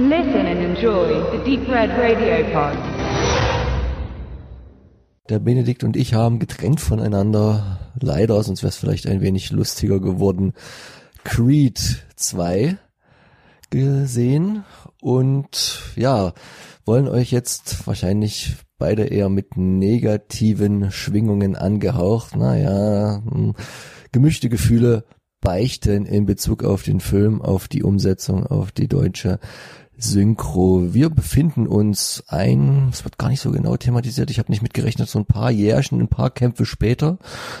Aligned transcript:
Listen 0.00 0.46
and 0.46 0.60
enjoy 0.60 1.08
the 1.32 1.38
Deep 1.44 1.68
Red 1.68 1.90
Radio 1.90 2.44
Pod. 2.52 2.78
Der 5.28 5.40
Benedikt 5.40 5.82
und 5.82 5.96
ich 5.96 6.14
haben 6.14 6.38
getrennt 6.38 6.80
voneinander, 6.80 7.80
leider, 8.00 8.40
sonst 8.44 8.62
wäre 8.62 8.68
es 8.68 8.76
vielleicht 8.76 9.08
ein 9.08 9.22
wenig 9.22 9.50
lustiger 9.50 9.98
geworden, 9.98 10.52
Creed 11.24 12.06
2 12.14 12.78
gesehen. 13.70 14.64
Und 15.00 15.82
ja, 15.96 16.32
wollen 16.84 17.08
euch 17.08 17.32
jetzt 17.32 17.84
wahrscheinlich 17.88 18.54
beide 18.78 19.02
eher 19.02 19.28
mit 19.28 19.56
negativen 19.56 20.92
Schwingungen 20.92 21.56
angehaucht, 21.56 22.36
naja, 22.36 23.20
hm, 23.28 23.54
gemischte 24.12 24.48
Gefühle 24.48 25.06
beichten 25.40 26.06
in 26.06 26.24
Bezug 26.24 26.62
auf 26.62 26.84
den 26.84 27.00
Film, 27.00 27.42
auf 27.42 27.66
die 27.66 27.82
Umsetzung, 27.82 28.46
auf 28.46 28.70
die 28.72 28.88
deutsche 28.88 29.38
Synchro. 29.98 30.94
Wir 30.94 31.10
befinden 31.10 31.66
uns 31.66 32.22
ein, 32.28 32.88
es 32.92 33.04
wird 33.04 33.18
gar 33.18 33.28
nicht 33.28 33.40
so 33.40 33.50
genau 33.50 33.76
thematisiert, 33.76 34.30
ich 34.30 34.38
habe 34.38 34.50
nicht 34.50 34.62
mitgerechnet, 34.62 35.08
so 35.08 35.18
ein 35.18 35.26
paar 35.26 35.50
Jährchen, 35.50 36.00
ein 36.00 36.08
paar 36.08 36.30
Kämpfe 36.30 36.64
später 36.66 37.18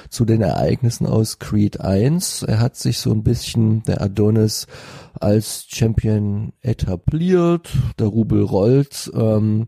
zu 0.08 0.24
den 0.24 0.40
Ereignissen 0.40 1.06
aus 1.06 1.40
Creed 1.40 1.80
1. 1.80 2.44
Er 2.44 2.60
hat 2.60 2.76
sich 2.76 2.98
so 2.98 3.10
ein 3.10 3.24
bisschen, 3.24 3.82
der 3.82 4.00
Adonis, 4.00 4.68
als 5.20 5.66
Champion 5.68 6.52
etabliert, 6.60 7.70
der 7.98 8.06
Rubel 8.06 8.44
rollt, 8.44 9.10
ähm, 9.14 9.66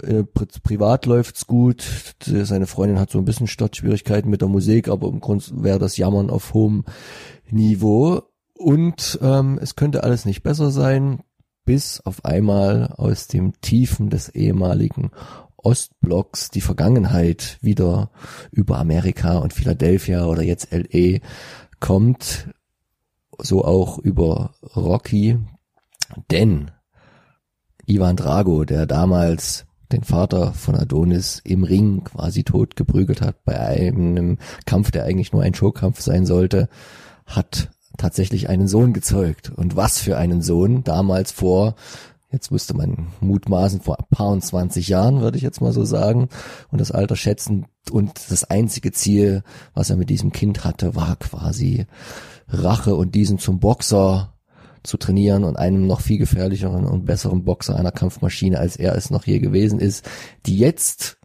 äh, 0.00 0.22
privat 0.62 1.06
läuft's 1.06 1.48
gut, 1.48 1.84
seine 2.22 2.68
Freundin 2.68 3.00
hat 3.00 3.10
so 3.10 3.18
ein 3.18 3.24
bisschen 3.24 3.48
Startschwierigkeiten 3.48 4.30
mit 4.30 4.40
der 4.40 4.48
Musik, 4.48 4.88
aber 4.88 5.08
im 5.08 5.18
Grunde 5.18 5.44
wäre 5.50 5.80
das 5.80 5.96
Jammern 5.96 6.30
auf 6.30 6.54
hohem 6.54 6.84
Niveau. 7.50 8.22
Und 8.54 9.18
ähm, 9.22 9.58
es 9.60 9.76
könnte 9.76 10.02
alles 10.02 10.24
nicht 10.24 10.42
besser 10.42 10.70
sein 10.70 11.20
bis 11.68 12.00
auf 12.00 12.24
einmal 12.24 12.94
aus 12.96 13.26
dem 13.26 13.52
Tiefen 13.60 14.08
des 14.08 14.30
ehemaligen 14.30 15.10
Ostblocks 15.58 16.48
die 16.48 16.62
Vergangenheit 16.62 17.58
wieder 17.60 18.10
über 18.50 18.78
Amerika 18.78 19.36
und 19.36 19.52
Philadelphia 19.52 20.24
oder 20.24 20.42
jetzt 20.42 20.68
LA 20.72 21.18
kommt, 21.78 22.48
so 23.36 23.66
auch 23.66 23.98
über 23.98 24.54
Rocky, 24.74 25.36
denn 26.30 26.70
Ivan 27.84 28.16
Drago, 28.16 28.64
der 28.64 28.86
damals 28.86 29.66
den 29.92 30.04
Vater 30.04 30.54
von 30.54 30.74
Adonis 30.74 31.42
im 31.44 31.64
Ring 31.64 32.02
quasi 32.02 32.44
tot 32.44 32.76
geprügelt 32.76 33.20
hat 33.20 33.44
bei 33.44 33.60
einem 33.60 34.38
Kampf, 34.64 34.90
der 34.90 35.04
eigentlich 35.04 35.34
nur 35.34 35.42
ein 35.42 35.52
Showkampf 35.52 36.00
sein 36.00 36.24
sollte, 36.24 36.70
hat 37.26 37.68
tatsächlich 37.98 38.48
einen 38.48 38.68
Sohn 38.68 38.94
gezeugt. 38.94 39.50
Und 39.50 39.76
was 39.76 39.98
für 39.98 40.16
einen 40.16 40.40
Sohn 40.40 40.82
damals 40.84 41.32
vor, 41.32 41.74
jetzt 42.32 42.50
müsste 42.50 42.74
man 42.74 43.08
mutmaßen, 43.20 43.80
vor 43.80 43.98
ein 43.98 44.06
paar 44.10 44.28
und 44.28 44.44
zwanzig 44.44 44.88
Jahren, 44.88 45.20
würde 45.20 45.36
ich 45.36 45.42
jetzt 45.42 45.60
mal 45.60 45.72
so 45.72 45.84
sagen, 45.84 46.28
und 46.70 46.80
das 46.80 46.90
Alter 46.90 47.16
schätzen. 47.16 47.66
Und 47.90 48.30
das 48.30 48.44
einzige 48.44 48.92
Ziel, 48.92 49.42
was 49.74 49.90
er 49.90 49.96
mit 49.96 50.10
diesem 50.10 50.32
Kind 50.32 50.64
hatte, 50.64 50.94
war 50.94 51.16
quasi 51.16 51.86
Rache 52.48 52.94
und 52.94 53.14
diesen 53.14 53.38
zum 53.38 53.60
Boxer 53.60 54.34
zu 54.82 54.96
trainieren 54.96 55.44
und 55.44 55.58
einem 55.58 55.86
noch 55.86 56.00
viel 56.00 56.18
gefährlicheren 56.18 56.86
und 56.86 57.04
besseren 57.04 57.44
Boxer 57.44 57.76
einer 57.76 57.92
Kampfmaschine, 57.92 58.58
als 58.58 58.76
er 58.76 58.94
es 58.94 59.10
noch 59.10 59.26
je 59.26 59.38
gewesen 59.38 59.80
ist, 59.80 60.08
die 60.46 60.56
jetzt 60.56 61.18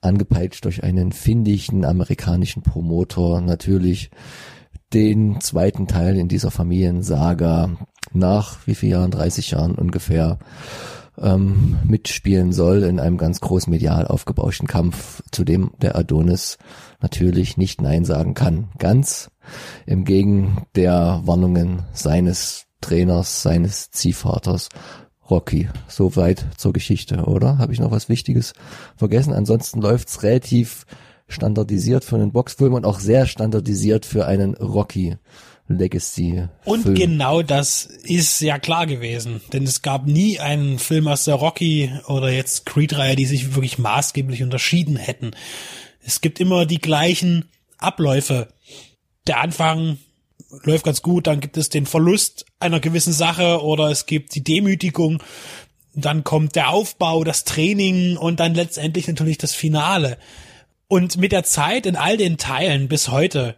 angepeitscht 0.00 0.64
durch 0.64 0.84
einen 0.84 1.12
findigen 1.12 1.84
amerikanischen 1.84 2.62
Promotor 2.62 3.40
natürlich 3.40 4.10
den 4.94 5.40
zweiten 5.40 5.86
Teil 5.88 6.16
in 6.16 6.28
dieser 6.28 6.50
Familiensaga 6.50 7.76
nach 8.12 8.58
wie 8.66 8.74
viel 8.74 8.90
Jahren, 8.90 9.10
30 9.10 9.50
Jahren 9.50 9.74
ungefähr, 9.74 10.38
ähm, 11.20 11.78
mitspielen 11.84 12.52
soll 12.52 12.82
in 12.84 12.98
einem 13.00 13.18
ganz 13.18 13.40
groß 13.40 13.66
medial 13.66 14.06
aufgebauschten 14.06 14.66
Kampf, 14.66 15.22
zu 15.30 15.44
dem 15.44 15.72
der 15.80 15.96
Adonis 15.96 16.58
natürlich 17.00 17.56
nicht 17.56 17.80
Nein 17.80 18.04
sagen 18.04 18.34
kann. 18.34 18.68
Ganz 18.78 19.30
im 19.86 20.04
Gegen 20.04 20.62
der 20.74 21.20
Warnungen 21.24 21.82
seines 21.92 22.66
Trainers, 22.80 23.42
seines 23.42 23.90
Ziehvaters 23.90 24.68
Rocky. 25.30 25.68
Soweit 25.88 26.44
zur 26.56 26.72
Geschichte, 26.72 27.24
oder? 27.24 27.58
Habe 27.58 27.72
ich 27.72 27.80
noch 27.80 27.90
was 27.90 28.08
Wichtiges 28.08 28.52
vergessen? 28.96 29.32
Ansonsten 29.32 29.80
läuft's 29.80 30.22
relativ 30.22 30.84
standardisiert 31.28 32.04
für 32.04 32.16
einen 32.16 32.32
Boxfilm 32.32 32.74
und 32.74 32.84
auch 32.84 33.00
sehr 33.00 33.26
standardisiert 33.26 34.06
für 34.06 34.26
einen 34.26 34.54
Rocky 34.54 35.16
Legacy. 35.68 36.46
Und 36.64 36.82
Film. 36.82 36.94
genau 36.94 37.42
das 37.42 37.86
ist 37.86 38.40
ja 38.40 38.58
klar 38.58 38.86
gewesen, 38.86 39.40
denn 39.52 39.64
es 39.64 39.82
gab 39.82 40.06
nie 40.06 40.38
einen 40.38 40.78
Film 40.78 41.08
aus 41.08 41.24
der 41.24 41.36
Rocky 41.36 41.90
oder 42.06 42.30
jetzt 42.30 42.66
Creed-Reihe, 42.66 43.16
die 43.16 43.26
sich 43.26 43.54
wirklich 43.54 43.78
maßgeblich 43.78 44.42
unterschieden 44.42 44.96
hätten. 44.96 45.30
Es 46.00 46.20
gibt 46.20 46.38
immer 46.40 46.66
die 46.66 46.80
gleichen 46.80 47.46
Abläufe. 47.78 48.48
Der 49.26 49.40
Anfang 49.40 49.98
läuft 50.64 50.84
ganz 50.84 51.00
gut, 51.00 51.26
dann 51.26 51.40
gibt 51.40 51.56
es 51.56 51.70
den 51.70 51.86
Verlust 51.86 52.44
einer 52.60 52.80
gewissen 52.80 53.14
Sache 53.14 53.62
oder 53.62 53.90
es 53.90 54.04
gibt 54.04 54.34
die 54.34 54.44
Demütigung, 54.44 55.22
dann 55.94 56.24
kommt 56.24 56.56
der 56.56 56.70
Aufbau, 56.70 57.24
das 57.24 57.44
Training 57.44 58.16
und 58.16 58.40
dann 58.40 58.54
letztendlich 58.54 59.08
natürlich 59.08 59.38
das 59.38 59.54
Finale. 59.54 60.18
Und 60.88 61.16
mit 61.16 61.32
der 61.32 61.44
Zeit 61.44 61.86
in 61.86 61.96
all 61.96 62.16
den 62.16 62.36
Teilen 62.36 62.88
bis 62.88 63.08
heute 63.08 63.56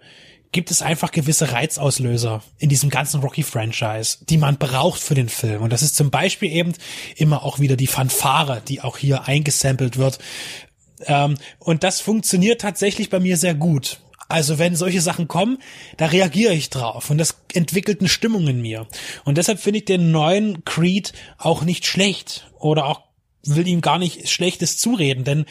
gibt 0.52 0.70
es 0.70 0.80
einfach 0.80 1.10
gewisse 1.10 1.52
Reizauslöser 1.52 2.42
in 2.58 2.68
diesem 2.68 2.88
ganzen 2.88 3.20
Rocky-Franchise, 3.20 4.18
die 4.28 4.38
man 4.38 4.56
braucht 4.56 5.00
für 5.00 5.14
den 5.14 5.28
Film. 5.28 5.62
Und 5.62 5.72
das 5.72 5.82
ist 5.82 5.96
zum 5.96 6.10
Beispiel 6.10 6.50
eben 6.50 6.72
immer 7.16 7.44
auch 7.44 7.58
wieder 7.58 7.76
die 7.76 7.86
Fanfare, 7.86 8.62
die 8.66 8.80
auch 8.80 8.96
hier 8.96 9.24
eingesampelt 9.24 9.98
wird. 9.98 10.18
Ähm, 11.04 11.36
und 11.58 11.84
das 11.84 12.00
funktioniert 12.00 12.60
tatsächlich 12.60 13.10
bei 13.10 13.20
mir 13.20 13.36
sehr 13.36 13.54
gut. 13.54 14.00
Also 14.28 14.58
wenn 14.58 14.74
solche 14.74 15.00
Sachen 15.00 15.28
kommen, 15.28 15.58
da 15.98 16.06
reagiere 16.06 16.52
ich 16.52 16.70
drauf 16.70 17.10
und 17.10 17.18
das 17.18 17.36
entwickelt 17.52 18.00
eine 18.00 18.08
Stimmung 18.08 18.48
in 18.48 18.60
mir. 18.60 18.86
Und 19.24 19.38
deshalb 19.38 19.60
finde 19.60 19.78
ich 19.78 19.84
den 19.84 20.10
neuen 20.10 20.64
Creed 20.64 21.12
auch 21.38 21.62
nicht 21.62 21.86
schlecht 21.86 22.50
oder 22.58 22.86
auch 22.86 23.05
will 23.54 23.68
ihm 23.68 23.80
gar 23.80 23.98
nicht 23.98 24.28
Schlechtes 24.28 24.78
zureden, 24.78 25.24
denn 25.24 25.46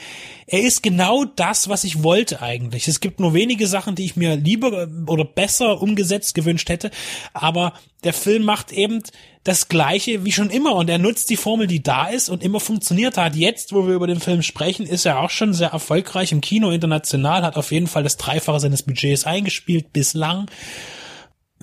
er 0.48 0.62
ist 0.62 0.84
genau 0.84 1.26
das, 1.26 1.70
was 1.70 1.84
ich 1.84 2.04
wollte 2.04 2.42
eigentlich. 2.42 2.88
Es 2.88 3.00
gibt 3.00 3.20
nur 3.20 3.34
wenige 3.34 3.68
Sachen, 3.68 3.96
die 3.96 4.06
ich 4.06 4.16
mir 4.16 4.36
lieber 4.36 4.88
oder 5.08 5.26
besser 5.26 5.82
umgesetzt 5.82 6.36
gewünscht 6.36 6.70
hätte, 6.70 6.92
aber 7.34 7.74
der 8.04 8.14
Film 8.14 8.44
macht 8.44 8.72
eben 8.72 9.02
das 9.44 9.68
Gleiche 9.68 10.26
wie 10.26 10.32
schon 10.32 10.50
immer 10.50 10.76
und 10.76 10.90
er 10.90 10.98
nutzt 10.98 11.30
die 11.30 11.38
Formel, 11.38 11.68
die 11.68 11.84
da 11.84 12.08
ist 12.08 12.30
und 12.30 12.44
immer 12.44 12.60
funktioniert 12.60 13.18
hat. 13.18 13.36
Jetzt, 13.36 13.74
wo 13.74 13.88
wir 13.88 13.96
über 13.96 14.08
den 14.08 14.20
Film 14.20 14.42
sprechen, 14.42 14.86
ist 14.86 15.06
er 15.06 15.20
auch 15.20 15.30
schon 15.30 15.54
sehr 15.54 15.70
erfolgreich 15.70 16.32
im 16.32 16.42
Kino 16.42 16.72
international, 16.72 17.44
hat 17.44 17.56
auf 17.56 17.72
jeden 17.72 17.88
Fall 17.88 18.04
das 18.04 18.18
Dreifache 18.18 18.60
seines 18.60 18.84
Budgets 18.84 19.26
eingespielt 19.26 19.94
bislang. 19.94 20.50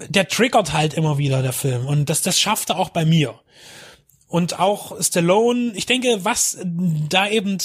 Der 0.09 0.28
triggert 0.28 0.72
halt 0.72 0.94
immer 0.94 1.19
wieder 1.19 1.42
der 1.42 1.53
Film 1.53 1.87
und 1.87 2.09
das, 2.09 2.22
das 2.22 2.41
schafft 2.41 2.71
er 2.71 2.78
auch 2.78 2.91
bei 2.91 3.04
mir. 3.04 3.38
Und 4.32 4.59
auch 4.59 4.98
Stallone, 4.98 5.72
ich 5.75 5.84
denke, 5.84 6.25
was 6.25 6.56
da 6.65 7.28
eben, 7.28 7.59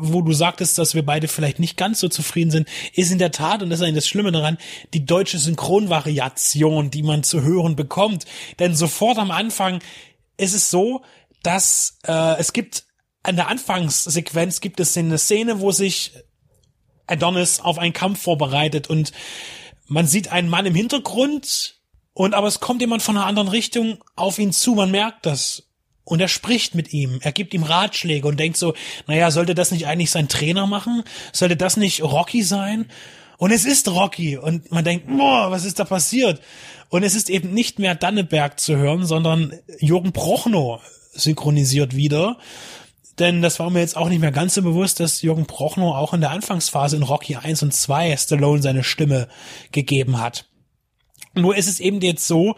wo 0.00 0.22
du 0.22 0.32
sagtest, 0.32 0.78
dass 0.78 0.94
wir 0.94 1.04
beide 1.04 1.28
vielleicht 1.28 1.58
nicht 1.58 1.76
ganz 1.76 2.00
so 2.00 2.08
zufrieden 2.08 2.50
sind, 2.50 2.66
ist 2.94 3.12
in 3.12 3.18
der 3.18 3.30
Tat, 3.30 3.62
und 3.62 3.68
das 3.68 3.80
ist 3.80 3.84
eigentlich 3.84 3.96
das 3.96 4.08
Schlimme 4.08 4.32
daran, 4.32 4.56
die 4.94 5.04
deutsche 5.04 5.36
Synchronvariation, 5.36 6.90
die 6.90 7.02
man 7.02 7.24
zu 7.24 7.42
hören 7.42 7.76
bekommt. 7.76 8.24
Denn 8.58 8.74
sofort 8.74 9.18
am 9.18 9.30
Anfang 9.30 9.80
ist 10.38 10.54
es 10.54 10.70
so, 10.70 11.02
dass 11.42 11.98
äh, 12.06 12.38
es 12.38 12.54
gibt 12.54 12.84
an 13.22 13.36
der 13.36 13.48
Anfangssequenz 13.48 14.62
gibt 14.62 14.80
es 14.80 14.96
eine 14.96 15.18
Szene, 15.18 15.60
wo 15.60 15.72
sich 15.72 16.12
Adonis 17.06 17.60
auf 17.60 17.78
einen 17.78 17.92
Kampf 17.92 18.22
vorbereitet 18.22 18.88
und 18.88 19.12
man 19.88 20.06
sieht 20.06 20.32
einen 20.32 20.48
Mann 20.48 20.64
im 20.64 20.74
Hintergrund 20.74 21.82
und 22.14 22.32
aber 22.32 22.46
es 22.46 22.60
kommt 22.60 22.80
jemand 22.80 23.02
von 23.02 23.18
einer 23.18 23.26
anderen 23.26 23.48
Richtung 23.48 24.02
auf 24.16 24.38
ihn 24.38 24.54
zu, 24.54 24.74
man 24.74 24.90
merkt 24.90 25.26
das 25.26 25.67
und 26.08 26.20
er 26.20 26.28
spricht 26.28 26.74
mit 26.74 26.94
ihm, 26.94 27.18
er 27.22 27.32
gibt 27.32 27.52
ihm 27.52 27.62
Ratschläge 27.62 28.26
und 28.26 28.40
denkt 28.40 28.56
so, 28.56 28.72
naja, 29.06 29.30
sollte 29.30 29.54
das 29.54 29.70
nicht 29.70 29.86
eigentlich 29.86 30.10
sein 30.10 30.28
Trainer 30.28 30.66
machen? 30.66 31.02
Sollte 31.32 31.56
das 31.56 31.76
nicht 31.76 32.02
Rocky 32.02 32.42
sein? 32.42 32.86
Und 33.36 33.50
es 33.50 33.66
ist 33.66 33.86
Rocky 33.88 34.38
und 34.38 34.72
man 34.72 34.84
denkt, 34.84 35.06
boah, 35.06 35.50
was 35.50 35.66
ist 35.66 35.78
da 35.78 35.84
passiert? 35.84 36.40
Und 36.88 37.02
es 37.02 37.14
ist 37.14 37.28
eben 37.28 37.52
nicht 37.52 37.78
mehr 37.78 37.94
Danneberg 37.94 38.58
zu 38.58 38.76
hören, 38.76 39.04
sondern 39.04 39.52
Jürgen 39.80 40.12
Prochnow 40.12 40.80
synchronisiert 41.12 41.94
wieder. 41.94 42.38
Denn 43.18 43.42
das 43.42 43.58
war 43.58 43.68
mir 43.68 43.80
jetzt 43.80 43.96
auch 43.96 44.08
nicht 44.08 44.20
mehr 44.20 44.32
ganz 44.32 44.54
so 44.54 44.62
bewusst, 44.62 45.00
dass 45.00 45.20
Jürgen 45.20 45.46
Prochnow 45.46 45.94
auch 45.94 46.14
in 46.14 46.22
der 46.22 46.30
Anfangsphase 46.30 46.96
in 46.96 47.02
Rocky 47.02 47.36
1 47.36 47.62
und 47.62 47.74
2 47.74 48.16
Stallone 48.16 48.62
seine 48.62 48.82
Stimme 48.82 49.28
gegeben 49.72 50.18
hat. 50.20 50.46
Nur 51.34 51.54
ist 51.54 51.68
es 51.68 51.80
eben 51.80 52.00
jetzt 52.00 52.26
so, 52.26 52.56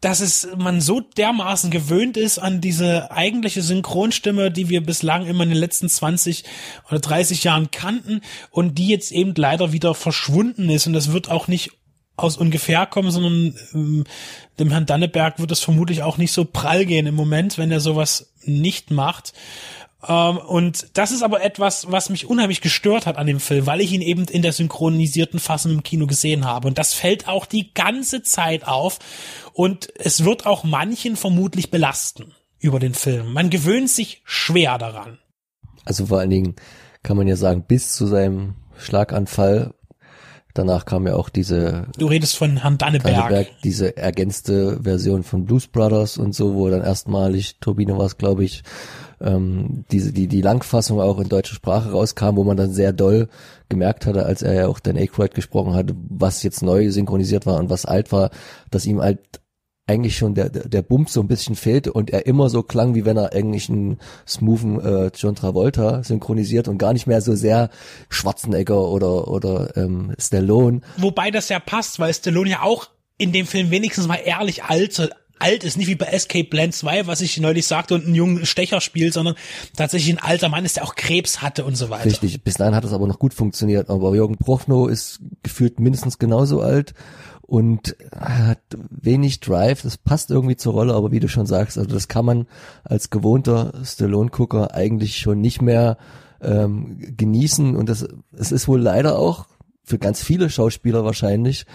dass 0.00 0.20
es 0.20 0.48
man 0.56 0.80
so 0.80 1.00
dermaßen 1.00 1.70
gewöhnt 1.70 2.16
ist 2.16 2.38
an 2.38 2.60
diese 2.60 3.10
eigentliche 3.10 3.62
Synchronstimme, 3.62 4.50
die 4.50 4.68
wir 4.68 4.82
bislang 4.82 5.26
immer 5.26 5.44
in 5.44 5.50
den 5.50 5.58
letzten 5.58 5.88
20 5.88 6.44
oder 6.88 7.00
30 7.00 7.44
Jahren 7.44 7.70
kannten 7.70 8.20
und 8.50 8.76
die 8.78 8.88
jetzt 8.88 9.10
eben 9.10 9.34
leider 9.34 9.72
wieder 9.72 9.94
verschwunden 9.94 10.68
ist 10.68 10.86
und 10.86 10.92
das 10.92 11.12
wird 11.12 11.30
auch 11.30 11.48
nicht 11.48 11.72
aus 12.16 12.36
ungefähr 12.36 12.86
kommen, 12.86 13.10
sondern 13.10 13.54
ähm, 13.74 14.04
dem 14.58 14.70
Herrn 14.70 14.86
Danneberg 14.86 15.38
wird 15.38 15.50
es 15.52 15.60
vermutlich 15.60 16.02
auch 16.02 16.16
nicht 16.16 16.32
so 16.32 16.44
prall 16.44 16.86
gehen 16.86 17.06
im 17.06 17.14
Moment, 17.14 17.58
wenn 17.58 17.70
er 17.70 17.80
sowas 17.80 18.32
nicht 18.42 18.90
macht. 18.90 19.34
Ähm, 20.06 20.38
und 20.38 20.88
das 20.94 21.12
ist 21.12 21.22
aber 21.22 21.42
etwas, 21.42 21.90
was 21.90 22.10
mich 22.10 22.26
unheimlich 22.26 22.60
gestört 22.60 23.06
hat 23.06 23.16
an 23.16 23.26
dem 23.26 23.40
Film, 23.40 23.66
weil 23.66 23.80
ich 23.80 23.92
ihn 23.92 24.02
eben 24.02 24.24
in 24.24 24.42
der 24.42 24.52
synchronisierten 24.52 25.40
Fassung 25.40 25.72
im 25.72 25.82
Kino 25.82 26.06
gesehen 26.06 26.44
habe. 26.44 26.68
Und 26.68 26.78
das 26.78 26.94
fällt 26.94 27.28
auch 27.28 27.46
die 27.46 27.72
ganze 27.72 28.22
Zeit 28.22 28.66
auf. 28.66 28.98
Und 29.52 29.88
es 29.96 30.24
wird 30.24 30.46
auch 30.46 30.64
manchen 30.64 31.16
vermutlich 31.16 31.70
belasten 31.70 32.34
über 32.58 32.78
den 32.78 32.94
Film. 32.94 33.32
Man 33.32 33.50
gewöhnt 33.50 33.90
sich 33.90 34.22
schwer 34.24 34.78
daran. 34.78 35.18
Also 35.84 36.06
vor 36.06 36.18
allen 36.18 36.30
Dingen 36.30 36.56
kann 37.02 37.16
man 37.16 37.28
ja 37.28 37.36
sagen, 37.36 37.64
bis 37.66 37.94
zu 37.94 38.06
seinem 38.06 38.56
Schlaganfall 38.76 39.72
Danach 40.56 40.86
kam 40.86 41.06
ja 41.06 41.14
auch 41.16 41.28
diese. 41.28 41.86
Du 41.98 42.06
redest 42.06 42.36
von 42.36 42.56
Herrn 42.56 42.78
Danneberg. 42.78 43.14
Danneberg 43.14 43.48
diese 43.62 43.96
ergänzte 43.96 44.80
Version 44.82 45.22
von 45.22 45.44
Blues 45.44 45.66
Brothers 45.66 46.16
und 46.16 46.34
so, 46.34 46.54
wo 46.54 46.70
dann 46.70 46.82
erstmalig, 46.82 47.58
Turbine 47.60 47.98
war 47.98 48.06
es, 48.06 48.16
glaube 48.16 48.44
ich, 48.44 48.62
ähm, 49.20 49.84
diese, 49.90 50.12
die, 50.12 50.28
die 50.28 50.40
Langfassung 50.40 51.00
auch 51.00 51.18
in 51.18 51.28
deutscher 51.28 51.54
Sprache 51.54 51.90
rauskam, 51.90 52.36
wo 52.36 52.44
man 52.44 52.56
dann 52.56 52.72
sehr 52.72 52.94
doll 52.94 53.28
gemerkt 53.68 54.06
hatte, 54.06 54.24
als 54.24 54.40
er 54.40 54.54
ja 54.54 54.66
auch 54.68 54.80
Dan 54.80 54.96
Aykroyd 54.96 55.34
gesprochen 55.34 55.74
hatte, 55.74 55.94
was 56.08 56.42
jetzt 56.42 56.62
neu 56.62 56.90
synchronisiert 56.90 57.44
war 57.44 57.58
und 57.58 57.68
was 57.68 57.84
alt 57.84 58.12
war, 58.12 58.30
dass 58.70 58.86
ihm 58.86 59.00
halt 59.00 59.20
eigentlich 59.86 60.16
schon 60.16 60.34
der, 60.34 60.48
der, 60.50 60.82
Bump 60.82 61.08
so 61.08 61.20
ein 61.20 61.28
bisschen 61.28 61.54
fehlte 61.54 61.92
und 61.92 62.10
er 62.10 62.26
immer 62.26 62.50
so 62.50 62.62
klang, 62.64 62.94
wie 62.96 63.04
wenn 63.04 63.16
er 63.16 63.32
eigentlich 63.32 63.68
einen 63.68 63.98
smoothen 64.26 64.80
äh, 64.80 65.10
John 65.14 65.36
Travolta 65.36 66.02
synchronisiert 66.02 66.66
und 66.66 66.78
gar 66.78 66.92
nicht 66.92 67.06
mehr 67.06 67.20
so 67.20 67.36
sehr 67.36 67.70
Schwarzenegger 68.08 68.80
oder, 68.88 69.28
oder 69.28 69.76
ähm, 69.76 70.14
Stallone. 70.18 70.80
Wobei 70.96 71.30
das 71.30 71.48
ja 71.48 71.60
passt, 71.60 72.00
weil 72.00 72.12
Stallone 72.12 72.50
ja 72.50 72.62
auch 72.62 72.88
in 73.16 73.32
dem 73.32 73.46
Film 73.46 73.70
wenigstens 73.70 74.08
mal 74.08 74.16
ehrlich 74.16 74.64
alt, 74.64 75.10
alt 75.38 75.64
ist, 75.64 75.76
nicht 75.76 75.86
wie 75.86 75.94
bei 75.94 76.06
Escape 76.06 76.44
Plan 76.44 76.72
2, 76.72 77.06
was 77.06 77.20
ich 77.20 77.38
neulich 77.38 77.66
sagte 77.66 77.94
und 77.94 78.06
einen 78.06 78.14
jungen 78.14 78.44
Stecher 78.44 78.80
spielt, 78.80 79.14
sondern 79.14 79.36
tatsächlich 79.76 80.12
ein 80.12 80.22
alter 80.22 80.48
Mann 80.48 80.64
ist, 80.64 80.76
der 80.76 80.84
auch 80.84 80.96
Krebs 80.96 81.42
hatte 81.42 81.64
und 81.64 81.76
so 81.76 81.90
weiter. 81.90 82.06
Richtig, 82.06 82.42
bis 82.42 82.54
dahin 82.54 82.74
hat 82.74 82.84
es 82.84 82.92
aber 82.92 83.06
noch 83.06 83.18
gut 83.18 83.34
funktioniert, 83.34 83.88
aber 83.88 84.14
Jürgen 84.14 84.36
Prochnow 84.36 84.88
ist 84.88 85.20
gefühlt 85.44 85.78
mindestens 85.78 86.18
genauso 86.18 86.60
alt 86.60 86.94
und 87.46 87.96
hat 88.14 88.60
wenig 88.90 89.40
Drive. 89.40 89.82
Das 89.82 89.96
passt 89.96 90.30
irgendwie 90.30 90.56
zur 90.56 90.72
Rolle, 90.72 90.94
aber 90.94 91.12
wie 91.12 91.20
du 91.20 91.28
schon 91.28 91.46
sagst, 91.46 91.78
also 91.78 91.90
das 91.90 92.08
kann 92.08 92.24
man 92.24 92.46
als 92.84 93.10
gewohnter 93.10 93.72
Stallone-Gucker 93.84 94.74
eigentlich 94.74 95.18
schon 95.18 95.40
nicht 95.40 95.62
mehr 95.62 95.96
ähm, 96.40 96.98
genießen. 97.16 97.76
Und 97.76 97.88
das, 97.88 98.06
es 98.36 98.52
ist 98.52 98.68
wohl 98.68 98.80
leider 98.80 99.18
auch 99.18 99.46
für 99.84 99.98
ganz 99.98 100.20
viele 100.20 100.50
Schauspieler 100.50 101.04
wahrscheinlich 101.04 101.66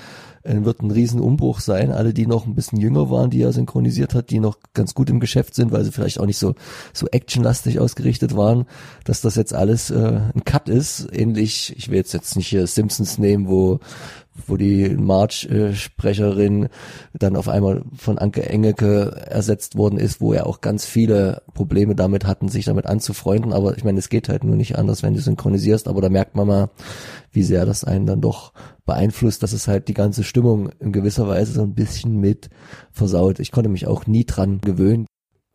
äh, 0.44 0.64
wird 0.64 0.82
ein 0.82 0.92
Riesenumbruch 0.92 1.60
sein. 1.60 1.92
Alle, 1.92 2.14
die 2.14 2.28
noch 2.28 2.46
ein 2.46 2.56
bisschen 2.56 2.80
jünger 2.80 3.10
waren, 3.10 3.30
die 3.30 3.42
er 3.42 3.54
synchronisiert 3.54 4.14
hat, 4.14 4.30
die 4.30 4.40
noch 4.40 4.58
ganz 4.74 4.94
gut 4.94 5.10
im 5.10 5.20
Geschäft 5.20 5.56
sind, 5.56 5.72
weil 5.72 5.84
sie 5.84 5.92
vielleicht 5.92 6.20
auch 6.20 6.26
nicht 6.26 6.38
so, 6.38 6.56
so 6.94 7.08
actionlastig 7.08 7.80
ausgerichtet 7.80 8.36
waren, 8.36 8.66
dass 9.06 9.22
das 9.22 9.36
jetzt 9.36 9.54
alles 9.54 9.92
äh, 9.92 10.20
ein 10.36 10.44
Cut 10.44 10.68
ist. 10.68 11.08
Ähnlich, 11.12 11.74
ich 11.78 11.90
will 11.90 11.98
jetzt, 11.98 12.14
jetzt 12.14 12.36
nicht 12.36 12.48
hier 12.48 12.68
Simpsons 12.68 13.18
nehmen, 13.18 13.48
wo 13.48 13.80
wo 14.48 14.56
die 14.58 14.90
March-Sprecherin 14.90 16.70
dann 17.14 17.36
auf 17.36 17.50
einmal 17.50 17.84
von 17.96 18.18
Anke 18.18 18.48
Engelke 18.48 19.12
ersetzt 19.28 19.78
worden 19.78 20.00
ist, 20.00 20.22
wo 20.22 20.34
ja 20.34 20.46
auch 20.46 20.62
ganz 20.62 20.86
viele 20.86 21.42
Probleme 21.54 21.96
damit 21.96 22.26
hatten, 22.26 22.48
sich 22.48 22.66
damit 22.66 22.86
anzufreunden. 22.86 23.52
Aber 23.54 23.78
ich 23.78 23.84
meine, 23.84 24.00
es 24.00 24.10
geht 24.10 24.30
halt 24.30 24.44
nur 24.44 24.56
nicht 24.56 24.78
anders, 24.78 25.04
wenn 25.04 25.14
du 25.14 25.22
synchronisierst. 25.22 25.88
Aber 25.88 26.02
da 26.02 26.10
merkt 26.10 26.36
man 26.36 26.48
mal, 26.48 26.70
wie 27.32 27.44
sehr 27.44 27.66
das 27.66 27.84
einen 27.84 28.06
dann 28.06 28.22
doch 28.22 28.54
beeinflusst, 28.86 29.44
dass 29.44 29.54
es 29.54 29.68
halt 29.68 29.88
die 29.88 29.94
ganze 29.94 30.24
Stimmung 30.24 30.70
in 30.80 30.92
gewisser 30.92 31.28
Weise 31.28 31.54
so 31.54 31.64
ein 31.64 31.76
bisschen 31.76 32.18
mit 32.18 32.50
versaut. 32.92 33.40
Ich 33.40 33.52
konnte 33.52 33.70
mich 33.70 33.88
auch 33.88 34.08
nie 34.08 34.26
dran 34.26 34.60
gewöhnen. 34.62 35.08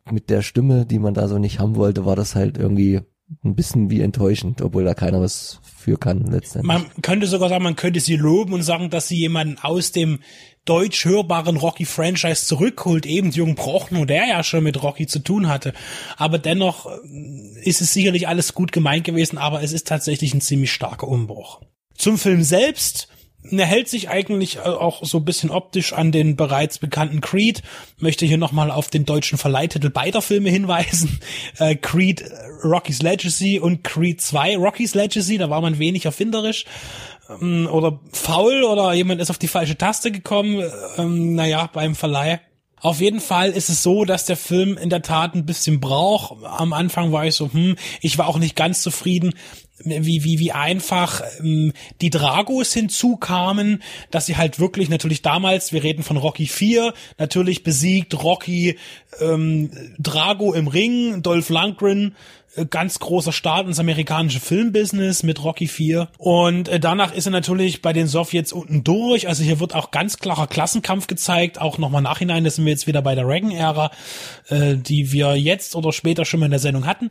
Mit 0.09 0.29
der 0.29 0.41
Stimme, 0.41 0.85
die 0.85 0.99
man 0.99 1.13
da 1.13 1.27
so 1.27 1.37
nicht 1.37 1.59
haben 1.59 1.75
wollte, 1.75 2.05
war 2.05 2.15
das 2.15 2.35
halt 2.35 2.57
irgendwie 2.57 3.01
ein 3.43 3.55
bisschen 3.55 3.89
wie 3.89 4.01
enttäuschend, 4.01 4.61
obwohl 4.61 4.83
da 4.83 4.93
keiner 4.93 5.21
was 5.21 5.59
für 5.63 5.97
kann 5.97 6.25
letztendlich. 6.25 6.63
Man 6.63 6.85
könnte 7.01 7.27
sogar 7.27 7.49
sagen, 7.49 7.63
man 7.63 7.75
könnte 7.75 7.99
sie 7.99 8.15
loben 8.15 8.53
und 8.53 8.63
sagen, 8.63 8.89
dass 8.89 9.07
sie 9.07 9.17
jemanden 9.17 9.57
aus 9.61 9.91
dem 9.91 10.19
deutsch 10.65 11.05
hörbaren 11.05 11.57
Rocky-Franchise 11.57 12.45
zurückholt, 12.45 13.05
eben 13.05 13.31
Jürgen 13.31 13.55
Prochnow, 13.55 14.05
der 14.05 14.27
ja 14.27 14.43
schon 14.43 14.63
mit 14.63 14.81
Rocky 14.83 15.07
zu 15.07 15.19
tun 15.19 15.47
hatte. 15.47 15.73
Aber 16.17 16.39
dennoch 16.39 16.87
äh, 16.87 17.59
ist 17.63 17.81
es 17.81 17.93
sicherlich 17.93 18.27
alles 18.27 18.53
gut 18.53 18.71
gemeint 18.71 19.05
gewesen, 19.05 19.37
aber 19.37 19.61
es 19.63 19.71
ist 19.73 19.87
tatsächlich 19.87 20.33
ein 20.33 20.41
ziemlich 20.41 20.71
starker 20.71 21.07
Umbruch. 21.07 21.61
Zum 21.95 22.17
Film 22.17 22.43
selbst 22.43 23.07
er 23.51 23.65
hält 23.65 23.89
sich 23.89 24.09
eigentlich 24.09 24.57
äh, 24.57 24.61
auch 24.61 25.03
so 25.03 25.19
ein 25.19 25.25
bisschen 25.25 25.49
optisch 25.49 25.93
an 25.93 26.11
den 26.11 26.35
bereits 26.35 26.79
bekannten 26.79 27.21
Creed. 27.21 27.61
Möchte 27.99 28.25
hier 28.25 28.37
nochmal 28.37 28.71
auf 28.71 28.89
den 28.89 29.05
deutschen 29.05 29.37
Verleihtitel 29.37 29.89
beider 29.89 30.21
Filme 30.21 30.49
hinweisen. 30.49 31.19
Äh, 31.59 31.75
Creed 31.75 32.21
äh, 32.21 32.27
Rocky's 32.63 33.01
Legacy 33.01 33.59
und 33.59 33.83
Creed 33.83 34.21
2 34.21 34.57
Rocky's 34.57 34.93
Legacy. 34.95 35.37
Da 35.37 35.49
war 35.49 35.61
man 35.61 35.79
wenig 35.79 36.05
erfinderisch 36.05 36.65
ähm, 37.29 37.67
oder 37.71 37.99
faul 38.11 38.63
oder 38.63 38.93
jemand 38.93 39.21
ist 39.21 39.29
auf 39.29 39.37
die 39.37 39.47
falsche 39.47 39.77
Taste 39.77 40.11
gekommen. 40.11 40.63
Ähm, 40.97 41.35
naja, 41.35 41.69
beim 41.71 41.95
Verleih. 41.95 42.39
Auf 42.79 43.01
jeden 43.01 43.19
Fall 43.19 43.51
ist 43.51 43.69
es 43.69 43.81
so, 43.81 44.05
dass 44.05 44.25
der 44.25 44.37
Film 44.37 44.77
in 44.77 44.89
der 44.89 45.01
Tat 45.01 45.33
ein 45.33 45.45
bisschen 45.45 45.79
braucht. 45.79 46.43
Am 46.43 46.73
Anfang 46.73 47.11
war 47.11 47.25
ich 47.25 47.35
so, 47.35 47.51
hm, 47.51 47.75
ich 48.01 48.17
war 48.17 48.27
auch 48.27 48.37
nicht 48.37 48.55
ganz 48.55 48.81
zufrieden, 48.81 49.33
wie, 49.79 50.23
wie, 50.23 50.39
wie 50.39 50.51
einfach 50.51 51.21
ähm, 51.39 51.73
die 52.01 52.09
Dragos 52.09 52.73
hinzukamen, 52.73 53.83
dass 54.11 54.25
sie 54.25 54.37
halt 54.37 54.59
wirklich 54.59 54.89
natürlich 54.89 55.21
damals, 55.21 55.71
wir 55.71 55.83
reden 55.83 56.03
von 56.03 56.17
Rocky 56.17 56.47
4, 56.47 56.93
natürlich 57.17 57.63
besiegt 57.63 58.21
Rocky 58.23 58.77
ähm, 59.19 59.71
Drago 59.99 60.53
im 60.53 60.67
Ring, 60.67 61.21
Dolph 61.21 61.49
Lundgren 61.49 62.15
ganz 62.65 62.99
großer 62.99 63.31
Start 63.31 63.67
ins 63.67 63.79
amerikanische 63.79 64.39
Filmbusiness 64.39 65.23
mit 65.23 65.43
Rocky 65.43 65.67
4. 65.67 66.07
Und 66.17 66.69
äh, 66.69 66.79
danach 66.79 67.13
ist 67.13 67.25
er 67.25 67.31
natürlich 67.31 67.81
bei 67.81 67.93
den 67.93 68.07
Sowjets 68.07 68.53
unten 68.53 68.83
durch. 68.83 69.27
Also 69.27 69.43
hier 69.43 69.59
wird 69.59 69.75
auch 69.75 69.91
ganz 69.91 70.17
klarer 70.17 70.47
Klassenkampf 70.47 71.07
gezeigt. 71.07 71.61
Auch 71.61 71.77
nochmal 71.77 72.01
nachhinein, 72.01 72.43
da 72.43 72.49
sind 72.49 72.65
wir 72.65 72.71
jetzt 72.71 72.87
wieder 72.87 73.01
bei 73.01 73.15
der 73.15 73.27
Reagan-Ära, 73.27 73.91
äh, 74.49 74.75
die 74.75 75.11
wir 75.11 75.35
jetzt 75.35 75.75
oder 75.75 75.91
später 75.91 76.25
schon 76.25 76.39
mal 76.39 76.47
in 76.47 76.51
der 76.51 76.59
Sendung 76.59 76.85
hatten. 76.85 77.09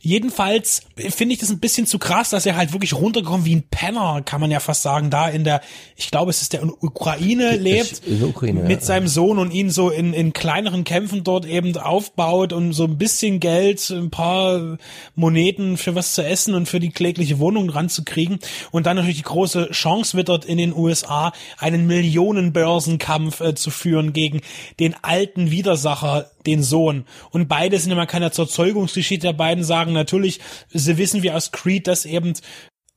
Jedenfalls 0.00 0.82
finde 0.96 1.34
ich 1.34 1.40
das 1.40 1.50
ein 1.50 1.60
bisschen 1.60 1.86
zu 1.86 1.98
krass, 1.98 2.30
dass 2.30 2.46
er 2.46 2.56
halt 2.56 2.72
wirklich 2.72 2.94
runtergekommen 2.94 3.44
wie 3.44 3.56
ein 3.56 3.64
Penner, 3.70 4.22
kann 4.24 4.40
man 4.40 4.50
ja 4.50 4.60
fast 4.60 4.82
sagen, 4.82 5.10
da 5.10 5.28
in 5.28 5.44
der, 5.44 5.60
ich 5.96 6.10
glaube, 6.10 6.30
es 6.30 6.42
ist 6.42 6.52
der 6.52 6.62
Ukraine 6.82 7.56
lebt, 7.56 8.02
Ukraine, 8.22 8.62
mit 8.62 8.80
ja. 8.80 8.86
seinem 8.86 9.08
Sohn 9.08 9.38
und 9.38 9.52
ihn 9.52 9.70
so 9.70 9.90
in, 9.90 10.12
in 10.12 10.32
kleineren 10.32 10.84
Kämpfen 10.84 11.24
dort 11.24 11.46
eben 11.46 11.76
aufbaut 11.76 12.52
und 12.52 12.72
so 12.72 12.84
ein 12.84 12.98
bisschen 12.98 13.40
Geld, 13.40 13.90
ein 13.90 14.10
paar 14.10 14.69
Moneten 15.14 15.76
für 15.76 15.94
was 15.94 16.14
zu 16.14 16.22
essen 16.22 16.54
und 16.54 16.66
für 16.66 16.80
die 16.80 16.90
klägliche 16.90 17.38
Wohnung 17.38 17.70
ranzukriegen. 17.70 18.38
Und 18.70 18.86
dann 18.86 18.96
natürlich 18.96 19.18
die 19.18 19.22
große 19.22 19.70
Chance 19.70 20.16
wittert 20.16 20.44
in 20.44 20.58
den 20.58 20.74
USA, 20.74 21.32
einen 21.58 21.86
Millionenbörsenkampf 21.86 23.40
äh, 23.40 23.54
zu 23.54 23.70
führen 23.70 24.12
gegen 24.12 24.40
den 24.78 24.94
alten 25.02 25.50
Widersacher, 25.50 26.30
den 26.46 26.62
Sohn. 26.62 27.04
Und 27.30 27.48
beide 27.48 27.78
sind 27.78 27.92
immer 27.92 28.06
keine 28.06 28.30
Zerzeugungsgeschichte 28.30 29.30
der 29.30 29.32
beiden 29.32 29.62
sagen 29.62 29.92
natürlich, 29.92 30.40
sie 30.70 30.98
wissen 30.98 31.22
wir 31.22 31.36
aus 31.36 31.52
Creed, 31.52 31.86
dass 31.86 32.04
eben 32.04 32.34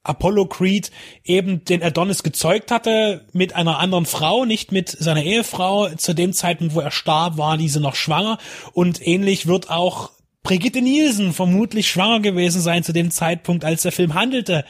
Apollo 0.04 0.48
Creed 0.48 0.92
eben 1.24 1.64
den 1.64 1.82
Adonis 1.82 2.24
gezeugt 2.24 2.72
hatte 2.72 3.26
mit 3.32 3.56
einer 3.56 3.80
anderen 3.80 4.06
Frau, 4.06 4.46
nicht 4.46 4.72
mit 4.72 4.90
seiner 4.90 5.24
Ehefrau. 5.24 5.90
Zu 5.96 6.14
dem 6.14 6.34
Zeitpunkt, 6.34 6.76
wo 6.76 6.82
er 6.82 6.92
starb, 6.92 7.38
war 7.38 7.58
diese 7.58 7.80
noch 7.80 7.96
schwanger. 7.96 8.38
Und 8.74 9.06
ähnlich 9.06 9.48
wird 9.48 9.70
auch 9.70 10.12
Brigitte 10.44 10.82
Nielsen 10.82 11.32
vermutlich 11.32 11.90
schwanger 11.90 12.20
gewesen 12.20 12.62
sein 12.62 12.84
zu 12.84 12.92
dem 12.92 13.12
Zeitpunkt, 13.12 13.64
als 13.64 13.84
der 13.84 13.94
Film 13.94 14.14
handelte 14.14 14.66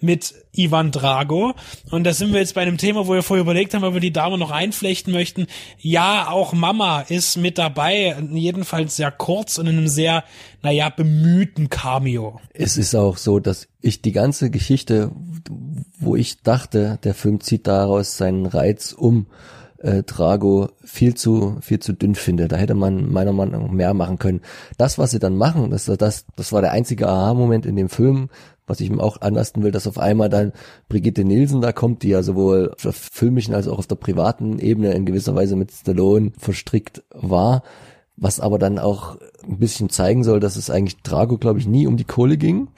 mit 0.00 0.34
Ivan 0.52 0.92
Drago. 0.92 1.52
Und 1.90 2.04
da 2.04 2.14
sind 2.14 2.32
wir 2.32 2.40
jetzt 2.40 2.54
bei 2.54 2.62
einem 2.62 2.78
Thema, 2.78 3.06
wo 3.06 3.12
wir 3.12 3.22
vorher 3.22 3.42
überlegt 3.42 3.74
haben, 3.74 3.84
ob 3.84 3.92
wir 3.92 4.00
die 4.00 4.14
Dame 4.14 4.38
noch 4.38 4.50
einflechten 4.50 5.12
möchten. 5.12 5.46
Ja, 5.78 6.28
auch 6.30 6.54
Mama 6.54 7.02
ist 7.02 7.36
mit 7.36 7.58
dabei, 7.58 8.16
jedenfalls 8.32 8.96
sehr 8.96 9.10
kurz 9.10 9.58
und 9.58 9.66
in 9.66 9.76
einem 9.76 9.88
sehr, 9.88 10.24
naja, 10.62 10.88
bemühten 10.88 11.68
Cameo. 11.68 12.40
Es 12.54 12.78
ist 12.78 12.94
auch 12.94 13.18
so, 13.18 13.40
dass 13.40 13.68
ich 13.82 14.00
die 14.00 14.12
ganze 14.12 14.50
Geschichte, 14.50 15.12
wo 15.98 16.16
ich 16.16 16.40
dachte, 16.42 16.98
der 17.04 17.14
Film 17.14 17.40
zieht 17.40 17.66
daraus 17.66 18.16
seinen 18.16 18.46
Reiz 18.46 18.92
um, 18.92 19.26
äh, 19.80 20.02
Drago 20.02 20.68
viel 20.84 21.14
zu 21.14 21.56
viel 21.60 21.80
zu 21.80 21.92
dünn 21.92 22.14
finde. 22.14 22.48
Da 22.48 22.56
hätte 22.56 22.74
man 22.74 23.10
meiner 23.10 23.32
Meinung 23.32 23.62
nach 23.62 23.70
mehr 23.70 23.94
machen 23.94 24.18
können. 24.18 24.40
Das, 24.78 24.98
was 24.98 25.10
sie 25.10 25.18
dann 25.18 25.36
machen, 25.36 25.70
das, 25.70 25.86
das, 25.86 26.26
das 26.36 26.52
war 26.52 26.60
der 26.60 26.72
einzige 26.72 27.08
Aha-Moment 27.08 27.66
in 27.66 27.76
dem 27.76 27.88
Film, 27.88 28.28
was 28.66 28.80
ich 28.80 28.90
ihm 28.90 29.00
auch 29.00 29.20
anlasten 29.20 29.62
will, 29.62 29.72
dass 29.72 29.86
auf 29.86 29.98
einmal 29.98 30.28
dann 30.28 30.52
Brigitte 30.88 31.24
Nielsen 31.24 31.60
da 31.60 31.72
kommt, 31.72 32.02
die 32.02 32.10
ja 32.10 32.22
sowohl 32.22 32.70
auf 32.72 32.82
der 32.82 32.92
filmischen 32.92 33.54
als 33.54 33.66
auch 33.66 33.78
auf 33.78 33.86
der 33.86 33.96
privaten 33.96 34.58
Ebene 34.58 34.92
in 34.92 35.06
gewisser 35.06 35.34
Weise 35.34 35.56
mit 35.56 35.72
Stallone 35.72 36.32
verstrickt 36.38 37.02
war, 37.10 37.62
was 38.16 38.38
aber 38.38 38.58
dann 38.58 38.78
auch 38.78 39.16
ein 39.42 39.58
bisschen 39.58 39.88
zeigen 39.88 40.22
soll, 40.24 40.40
dass 40.40 40.56
es 40.56 40.70
eigentlich 40.70 41.02
Drago, 41.02 41.38
glaube 41.38 41.58
ich, 41.58 41.66
nie 41.66 41.86
um 41.86 41.96
die 41.96 42.04
Kohle 42.04 42.36
ging, 42.36 42.68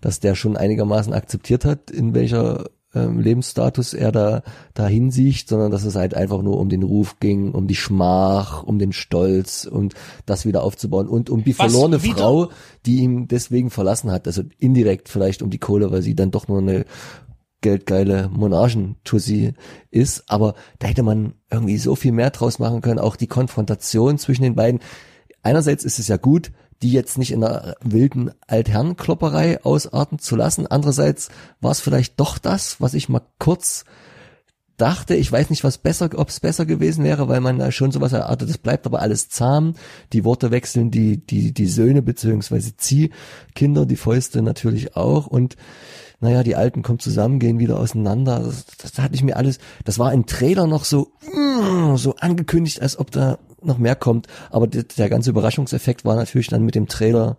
dass 0.00 0.20
der 0.20 0.34
schon 0.34 0.56
einigermaßen 0.56 1.12
akzeptiert 1.12 1.64
hat, 1.64 1.90
in 1.90 2.14
welcher 2.14 2.66
ähm, 2.94 3.20
Lebensstatus 3.20 3.94
er 3.94 4.10
da 4.12 4.42
dahin 4.74 5.10
sieht, 5.10 5.48
sondern 5.48 5.70
dass 5.70 5.84
es 5.84 5.94
halt 5.94 6.14
einfach 6.14 6.42
nur 6.42 6.58
um 6.58 6.68
den 6.68 6.82
Ruf 6.82 7.20
ging, 7.20 7.52
um 7.52 7.66
die 7.68 7.76
Schmach, 7.76 8.62
um 8.64 8.78
den 8.78 8.92
Stolz 8.92 9.64
und 9.64 9.94
das 10.26 10.44
wieder 10.44 10.62
aufzubauen 10.64 11.06
und 11.08 11.30
um 11.30 11.44
die 11.44 11.56
Was 11.58 11.70
verlorene 11.72 12.02
wieder- 12.02 12.16
Frau, 12.16 12.50
die 12.86 12.96
ihn 12.96 13.28
deswegen 13.28 13.70
verlassen 13.70 14.10
hat. 14.10 14.26
Also 14.26 14.42
indirekt 14.58 15.08
vielleicht 15.08 15.42
um 15.42 15.50
die 15.50 15.58
Kohle, 15.58 15.92
weil 15.92 16.02
sie 16.02 16.14
dann 16.14 16.30
doch 16.32 16.48
nur 16.48 16.58
eine 16.58 16.84
geldgeile 17.60 18.28
Monarchentussi 18.30 19.52
ist, 19.90 20.24
aber 20.28 20.54
da 20.78 20.88
hätte 20.88 21.02
man 21.02 21.34
irgendwie 21.50 21.76
so 21.78 21.94
viel 21.94 22.12
mehr 22.12 22.30
draus 22.30 22.58
machen 22.58 22.80
können, 22.80 22.98
auch 22.98 23.16
die 23.16 23.26
Konfrontation 23.26 24.18
zwischen 24.18 24.42
den 24.42 24.54
beiden. 24.54 24.80
Einerseits 25.42 25.84
ist 25.84 25.98
es 25.98 26.08
ja 26.08 26.16
gut, 26.16 26.52
die 26.82 26.92
jetzt 26.92 27.18
nicht 27.18 27.32
in 27.32 27.44
einer 27.44 27.74
wilden 27.82 28.30
Altherrenklopperei 28.46 29.62
ausarten 29.62 30.18
zu 30.18 30.36
lassen. 30.36 30.66
Andererseits 30.66 31.28
war 31.60 31.72
es 31.72 31.80
vielleicht 31.80 32.18
doch 32.18 32.38
das, 32.38 32.80
was 32.80 32.94
ich 32.94 33.08
mal 33.08 33.22
kurz 33.38 33.84
dachte. 34.80 35.14
Ich 35.14 35.30
weiß 35.30 35.50
nicht, 35.50 35.64
was 35.64 35.78
besser, 35.78 36.10
ob 36.16 36.28
es 36.28 36.40
besser 36.40 36.66
gewesen 36.66 37.04
wäre, 37.04 37.28
weil 37.28 37.40
man 37.40 37.58
da 37.58 37.70
schon 37.72 37.92
sowas 37.92 38.12
erwartet. 38.12 38.48
Es 38.50 38.58
bleibt 38.58 38.86
aber 38.86 39.00
alles 39.00 39.28
zahm. 39.28 39.74
Die 40.12 40.24
Worte 40.24 40.50
wechseln 40.50 40.90
die, 40.90 41.18
die, 41.18 41.52
die 41.52 41.66
Söhne 41.66 42.02
beziehungsweise 42.02 42.76
Ziehkinder, 42.76 43.86
die 43.86 43.96
Fäuste 43.96 44.42
natürlich 44.42 44.96
auch 44.96 45.26
und 45.26 45.56
naja, 46.22 46.42
die 46.42 46.54
Alten 46.54 46.82
kommen 46.82 46.98
zusammen, 46.98 47.38
gehen 47.38 47.58
wieder 47.58 47.78
auseinander. 47.78 48.40
Das, 48.40 48.66
das 48.82 48.98
hatte 48.98 49.14
ich 49.14 49.22
mir 49.22 49.36
alles, 49.36 49.58
das 49.84 49.98
war 49.98 50.12
im 50.12 50.26
Trailer 50.26 50.66
noch 50.66 50.84
so, 50.84 51.12
mm, 51.34 51.96
so 51.96 52.14
angekündigt, 52.16 52.82
als 52.82 52.98
ob 52.98 53.10
da 53.10 53.38
noch 53.62 53.78
mehr 53.78 53.96
kommt. 53.96 54.26
Aber 54.50 54.66
der, 54.66 54.82
der 54.82 55.08
ganze 55.08 55.30
Überraschungseffekt 55.30 56.04
war 56.04 56.16
natürlich 56.16 56.48
dann 56.48 56.64
mit 56.64 56.74
dem 56.74 56.88
Trailer 56.88 57.38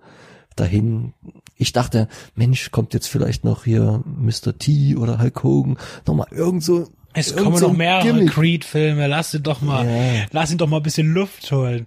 dahin. 0.55 1.13
Ich 1.55 1.74
dachte, 1.74 2.07
Mensch, 2.36 2.71
kommt 2.71 2.93
jetzt 2.93 3.07
vielleicht 3.07 3.43
noch 3.43 3.65
hier 3.65 4.03
Mr. 4.05 4.57
T 4.57 4.95
oder 4.95 5.19
Hulk 5.19 5.43
Hogan, 5.43 5.77
nochmal 6.05 6.27
irgend 6.31 6.63
so. 6.63 6.88
Es 7.13 7.36
kommen 7.36 7.58
so 7.58 7.68
noch 7.70 7.77
mehrere. 7.77 8.25
Creed-Filme. 8.25 9.08
Lass 9.08 9.34
ihn 9.34 9.44
doch 9.44 9.62
mal, 9.62 9.86
Ja. 9.86 10.25
lass 10.32 10.51
ihn 10.51 10.58
doch 10.58 10.68
mal 10.68 10.77
ein 10.77 10.84
bisschen 10.84 11.13
Luft 11.13 11.51
holen. 11.51 11.86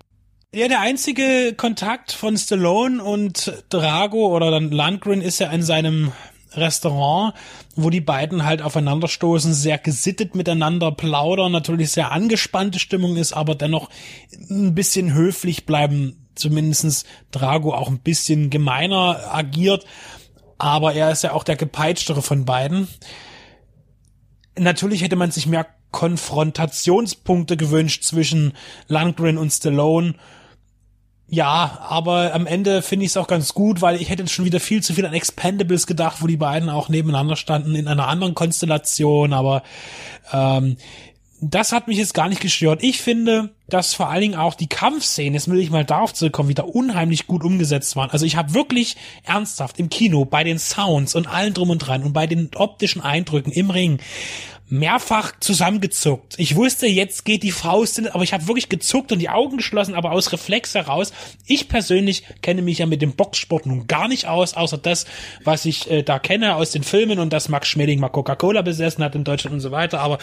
Ja, 0.54 0.68
der 0.68 0.80
einzige 0.80 1.54
Kontakt 1.56 2.12
von 2.12 2.36
Stallone 2.36 3.02
und 3.02 3.64
Drago 3.70 4.28
oder 4.34 4.50
dann 4.50 4.70
Landgren 4.70 5.20
ist 5.20 5.40
ja 5.40 5.50
in 5.50 5.62
seinem 5.62 6.12
Restaurant, 6.52 7.34
wo 7.74 7.90
die 7.90 8.00
beiden 8.00 8.44
halt 8.44 8.62
aufeinanderstoßen, 8.62 9.52
sehr 9.52 9.78
gesittet 9.78 10.36
miteinander 10.36 10.92
plaudern, 10.92 11.50
natürlich 11.50 11.90
sehr 11.90 12.12
angespannte 12.12 12.78
Stimmung 12.78 13.16
ist, 13.16 13.32
aber 13.32 13.56
dennoch 13.56 13.90
ein 14.48 14.74
bisschen 14.76 15.12
höflich 15.12 15.66
bleiben, 15.66 16.28
zumindestens 16.36 17.04
Drago 17.32 17.74
auch 17.74 17.88
ein 17.88 17.98
bisschen 17.98 18.50
gemeiner 18.50 19.34
agiert, 19.34 19.84
aber 20.58 20.94
er 20.94 21.10
ist 21.10 21.24
ja 21.24 21.32
auch 21.32 21.42
der 21.42 21.56
gepeitschtere 21.56 22.22
von 22.22 22.44
beiden. 22.44 22.86
Natürlich 24.58 25.02
hätte 25.02 25.16
man 25.16 25.30
sich 25.30 25.46
mehr 25.46 25.66
Konfrontationspunkte 25.90 27.56
gewünscht 27.56 28.02
zwischen 28.02 28.52
Landgren 28.88 29.38
und 29.38 29.50
Stallone. 29.50 30.14
Ja, 31.28 31.78
aber 31.88 32.34
am 32.34 32.46
Ende 32.46 32.82
finde 32.82 33.06
ich 33.06 33.12
es 33.12 33.16
auch 33.16 33.26
ganz 33.26 33.54
gut, 33.54 33.80
weil 33.80 34.00
ich 34.00 34.10
hätte 34.10 34.26
schon 34.28 34.44
wieder 34.44 34.60
viel 34.60 34.82
zu 34.82 34.92
viel 34.92 35.06
an 35.06 35.14
Expendables 35.14 35.86
gedacht, 35.86 36.18
wo 36.20 36.26
die 36.26 36.36
beiden 36.36 36.68
auch 36.68 36.88
nebeneinander 36.88 37.36
standen 37.36 37.74
in 37.74 37.88
einer 37.88 38.08
anderen 38.08 38.34
Konstellation, 38.34 39.32
aber 39.32 39.62
ähm, 40.32 40.76
das 41.50 41.72
hat 41.72 41.88
mich 41.88 41.98
jetzt 41.98 42.14
gar 42.14 42.28
nicht 42.28 42.40
gestört. 42.40 42.82
Ich 42.82 43.00
finde, 43.00 43.50
dass 43.68 43.94
vor 43.94 44.08
allen 44.08 44.20
Dingen 44.20 44.34
auch 44.34 44.54
die 44.54 44.68
Kampfszenen, 44.68 45.34
jetzt 45.34 45.48
will 45.48 45.58
ich 45.58 45.70
mal 45.70 45.84
darauf 45.84 46.14
zurückkommen, 46.14 46.48
wieder 46.48 46.74
unheimlich 46.74 47.26
gut 47.26 47.44
umgesetzt 47.44 47.96
waren. 47.96 48.10
Also 48.10 48.26
ich 48.26 48.36
habe 48.36 48.54
wirklich 48.54 48.96
ernsthaft 49.24 49.78
im 49.78 49.88
Kino 49.88 50.24
bei 50.24 50.44
den 50.44 50.58
Sounds 50.58 51.14
und 51.14 51.26
allen 51.26 51.54
drum 51.54 51.70
und 51.70 51.78
dran 51.78 52.04
und 52.04 52.12
bei 52.12 52.26
den 52.26 52.50
optischen 52.54 53.02
Eindrücken 53.02 53.52
im 53.52 53.70
Ring 53.70 53.98
mehrfach 54.68 55.32
zusammengezuckt. 55.40 56.34
Ich 56.38 56.56
wusste, 56.56 56.86
jetzt 56.86 57.24
geht 57.24 57.42
die 57.42 57.52
Faust, 57.52 57.98
in, 57.98 58.08
aber 58.08 58.24
ich 58.24 58.32
habe 58.32 58.48
wirklich 58.48 58.68
gezuckt 58.68 59.12
und 59.12 59.18
die 59.18 59.28
Augen 59.28 59.58
geschlossen, 59.58 59.94
aber 59.94 60.12
aus 60.12 60.32
Reflex 60.32 60.74
heraus. 60.74 61.12
Ich 61.46 61.68
persönlich 61.68 62.24
kenne 62.40 62.62
mich 62.62 62.78
ja 62.78 62.86
mit 62.86 63.02
dem 63.02 63.12
Boxsport 63.12 63.66
nun 63.66 63.86
gar 63.86 64.08
nicht 64.08 64.26
aus, 64.26 64.54
außer 64.54 64.78
das, 64.78 65.04
was 65.44 65.66
ich 65.66 65.90
äh, 65.90 66.02
da 66.02 66.18
kenne 66.18 66.56
aus 66.56 66.70
den 66.70 66.82
Filmen 66.82 67.18
und 67.18 67.32
dass 67.32 67.48
Max 67.48 67.68
Schmeling 67.68 68.00
mal 68.00 68.08
Coca-Cola 68.08 68.62
besessen 68.62 69.04
hat 69.04 69.14
in 69.14 69.24
Deutschland 69.24 69.54
und 69.54 69.60
so 69.60 69.70
weiter, 69.70 70.00
aber 70.00 70.18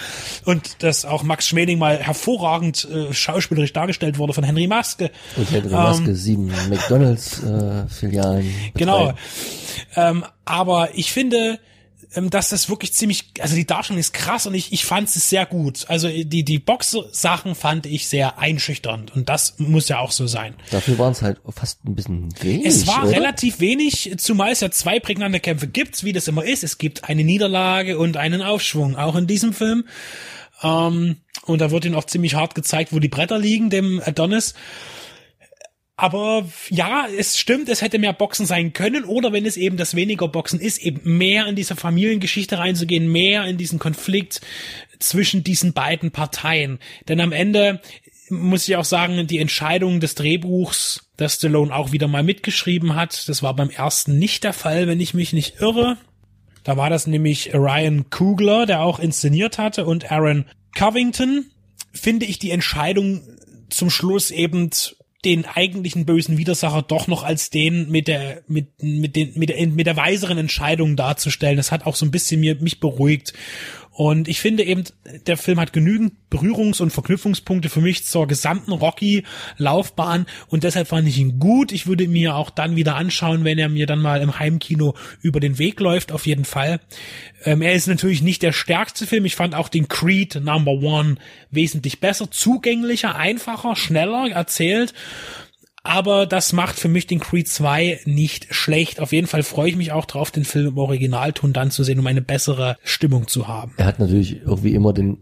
und 0.45 0.81
dass 0.83 1.05
auch 1.05 1.21
Max 1.23 1.47
Schmeling 1.47 1.77
mal 1.77 1.99
hervorragend 1.99 2.87
äh, 2.91 3.13
schauspielerisch 3.13 3.73
dargestellt 3.73 4.17
wurde 4.17 4.33
von 4.33 4.43
Henry 4.43 4.67
Maske. 4.67 5.11
Und 5.37 5.51
Henry 5.51 5.69
Maske 5.69 6.15
sieben 6.15 6.51
McDonalds 6.69 7.43
äh, 7.43 7.87
Filialen. 7.87 8.53
Genau. 8.73 9.13
Ähm, 9.95 10.25
aber 10.45 10.89
ich 10.95 11.11
finde, 11.11 11.51
ähm, 11.51 11.70
dass 12.13 12.49
das 12.49 12.69
wirklich 12.69 12.93
ziemlich, 12.93 13.31
also 13.39 13.55
die 13.55 13.65
Darstellung 13.65 13.99
ist 13.99 14.13
krass 14.13 14.45
und 14.45 14.53
ich, 14.53 14.73
ich 14.73 14.83
fand 14.83 15.07
es 15.07 15.29
sehr 15.29 15.45
gut. 15.45 15.85
Also 15.87 16.09
die, 16.09 16.43
die 16.43 16.59
Box-Sachen 16.59 17.55
fand 17.55 17.85
ich 17.85 18.09
sehr 18.09 18.37
einschüchternd 18.37 19.15
und 19.15 19.29
das 19.29 19.55
muss 19.59 19.87
ja 19.87 19.99
auch 19.99 20.11
so 20.11 20.27
sein. 20.27 20.55
Dafür 20.71 20.99
waren 20.99 21.13
es 21.13 21.21
halt 21.21 21.39
fast 21.49 21.85
ein 21.85 21.95
bisschen 21.95 22.29
wenig. 22.41 22.65
Es 22.65 22.87
war 22.87 23.03
oder? 23.03 23.11
relativ 23.11 23.61
wenig, 23.61 24.13
zumal 24.17 24.51
es 24.51 24.59
ja 24.59 24.69
zwei 24.71 24.99
prägnante 24.99 25.39
Kämpfe 25.39 25.67
gibt, 25.67 26.03
wie 26.03 26.11
das 26.11 26.27
immer 26.27 26.43
ist. 26.43 26.63
Es 26.63 26.77
gibt 26.77 27.05
eine 27.05 27.23
Niederlage 27.23 27.97
und 27.97 28.17
einen 28.17 28.41
Aufschwung, 28.41 28.97
auch 28.97 29.15
in 29.15 29.27
diesem 29.27 29.53
Film. 29.53 29.85
Ähm, 30.63 31.17
und 31.45 31.61
da 31.61 31.71
wird 31.71 31.85
ihnen 31.85 31.95
auch 31.95 32.05
ziemlich 32.05 32.35
hart 32.35 32.55
gezeigt, 32.55 32.91
wo 32.91 32.99
die 32.99 33.09
Bretter 33.09 33.39
liegen, 33.39 33.69
dem 33.69 34.01
Adonis. 34.03 34.53
Aber 36.01 36.49
ja, 36.71 37.05
es 37.15 37.37
stimmt, 37.37 37.69
es 37.69 37.83
hätte 37.83 37.99
mehr 37.99 38.13
Boxen 38.13 38.47
sein 38.47 38.73
können 38.73 39.03
oder 39.03 39.33
wenn 39.33 39.45
es 39.45 39.55
eben 39.55 39.77
das 39.77 39.93
weniger 39.93 40.27
Boxen 40.27 40.59
ist, 40.59 40.79
eben 40.79 41.19
mehr 41.19 41.45
in 41.45 41.55
diese 41.55 41.75
Familiengeschichte 41.75 42.57
reinzugehen, 42.57 43.11
mehr 43.11 43.45
in 43.45 43.57
diesen 43.57 43.77
Konflikt 43.77 44.41
zwischen 44.97 45.43
diesen 45.43 45.73
beiden 45.73 46.09
Parteien. 46.09 46.79
Denn 47.07 47.21
am 47.21 47.31
Ende 47.31 47.81
muss 48.29 48.67
ich 48.67 48.77
auch 48.77 48.85
sagen, 48.85 49.27
die 49.27 49.37
Entscheidung 49.37 49.99
des 49.99 50.15
Drehbuchs, 50.15 51.07
das 51.17 51.35
Stallone 51.35 51.75
auch 51.75 51.91
wieder 51.91 52.07
mal 52.07 52.23
mitgeschrieben 52.23 52.95
hat, 52.95 53.29
das 53.29 53.43
war 53.43 53.55
beim 53.55 53.69
ersten 53.69 54.17
nicht 54.17 54.43
der 54.43 54.53
Fall, 54.53 54.87
wenn 54.87 54.99
ich 54.99 55.13
mich 55.13 55.33
nicht 55.33 55.61
irre. 55.61 55.97
Da 56.63 56.77
war 56.77 56.89
das 56.89 57.05
nämlich 57.05 57.53
Ryan 57.53 58.09
Coogler, 58.09 58.65
der 58.65 58.81
auch 58.81 58.97
inszeniert 58.97 59.59
hatte, 59.59 59.85
und 59.85 60.11
Aaron 60.11 60.45
Covington. 60.75 61.45
Finde 61.93 62.25
ich 62.25 62.39
die 62.39 62.49
Entscheidung 62.49 63.21
zum 63.69 63.91
Schluss 63.91 64.31
eben 64.31 64.71
den 65.23 65.45
eigentlichen 65.45 66.05
bösen 66.05 66.37
Widersacher 66.37 66.81
doch 66.81 67.07
noch 67.07 67.23
als 67.23 67.49
den 67.49 67.91
mit 67.91 68.07
der 68.07 68.41
mit 68.47 68.81
mit 68.81 69.15
den 69.15 69.37
mit 69.37 69.49
der 69.49 69.67
mit 69.67 69.85
der 69.85 69.95
weiseren 69.95 70.37
Entscheidung 70.37 70.95
darzustellen. 70.95 71.57
Das 71.57 71.71
hat 71.71 71.85
auch 71.85 71.95
so 71.95 72.05
ein 72.05 72.11
bisschen 72.11 72.39
mir 72.39 72.55
mich 72.55 72.79
beruhigt. 72.79 73.33
Und 73.93 74.29
ich 74.29 74.39
finde 74.39 74.63
eben, 74.63 74.85
der 75.27 75.35
Film 75.35 75.59
hat 75.59 75.73
genügend 75.73 76.13
Berührungs- 76.31 76.81
und 76.81 76.91
Verknüpfungspunkte 76.91 77.67
für 77.67 77.81
mich 77.81 78.05
zur 78.05 78.25
gesamten 78.25 78.71
Rocky-Laufbahn 78.71 80.27
und 80.47 80.63
deshalb 80.63 80.87
fand 80.87 81.09
ich 81.09 81.17
ihn 81.17 81.39
gut. 81.39 81.73
Ich 81.73 81.87
würde 81.87 82.07
mir 82.07 82.35
auch 82.35 82.49
dann 82.49 82.77
wieder 82.77 82.95
anschauen, 82.95 83.43
wenn 83.43 83.59
er 83.59 83.67
mir 83.67 83.87
dann 83.87 83.99
mal 83.99 84.21
im 84.21 84.39
Heimkino 84.39 84.95
über 85.21 85.41
den 85.41 85.59
Weg 85.59 85.81
läuft, 85.81 86.13
auf 86.13 86.25
jeden 86.25 86.45
Fall. 86.45 86.79
Ähm, 87.43 87.61
er 87.61 87.73
ist 87.73 87.87
natürlich 87.87 88.21
nicht 88.21 88.43
der 88.43 88.53
stärkste 88.53 89.05
Film. 89.05 89.25
Ich 89.25 89.35
fand 89.35 89.55
auch 89.55 89.67
den 89.67 89.89
Creed 89.89 90.35
Number 90.35 90.71
One 90.71 91.17
wesentlich 91.51 91.99
besser, 91.99 92.31
zugänglicher, 92.31 93.17
einfacher, 93.17 93.75
schneller 93.75 94.31
erzählt. 94.31 94.93
Aber 95.83 96.27
das 96.27 96.53
macht 96.53 96.79
für 96.79 96.89
mich 96.89 97.07
den 97.07 97.19
Creed 97.19 97.47
2 97.47 98.01
nicht 98.05 98.53
schlecht. 98.53 98.99
Auf 98.99 99.11
jeden 99.11 99.27
Fall 99.27 99.43
freue 99.43 99.69
ich 99.69 99.75
mich 99.75 99.91
auch 99.91 100.05
drauf, 100.05 100.29
den 100.29 100.45
Film 100.45 100.67
im 100.67 100.77
Originalton 100.77 101.53
dann 101.53 101.71
zu 101.71 101.83
sehen, 101.83 101.99
um 101.99 102.07
eine 102.07 102.21
bessere 102.21 102.77
Stimmung 102.83 103.27
zu 103.27 103.47
haben. 103.47 103.73
Er 103.77 103.85
hat 103.85 103.99
natürlich 103.99 104.41
irgendwie 104.41 104.75
immer 104.75 104.93
den 104.93 105.17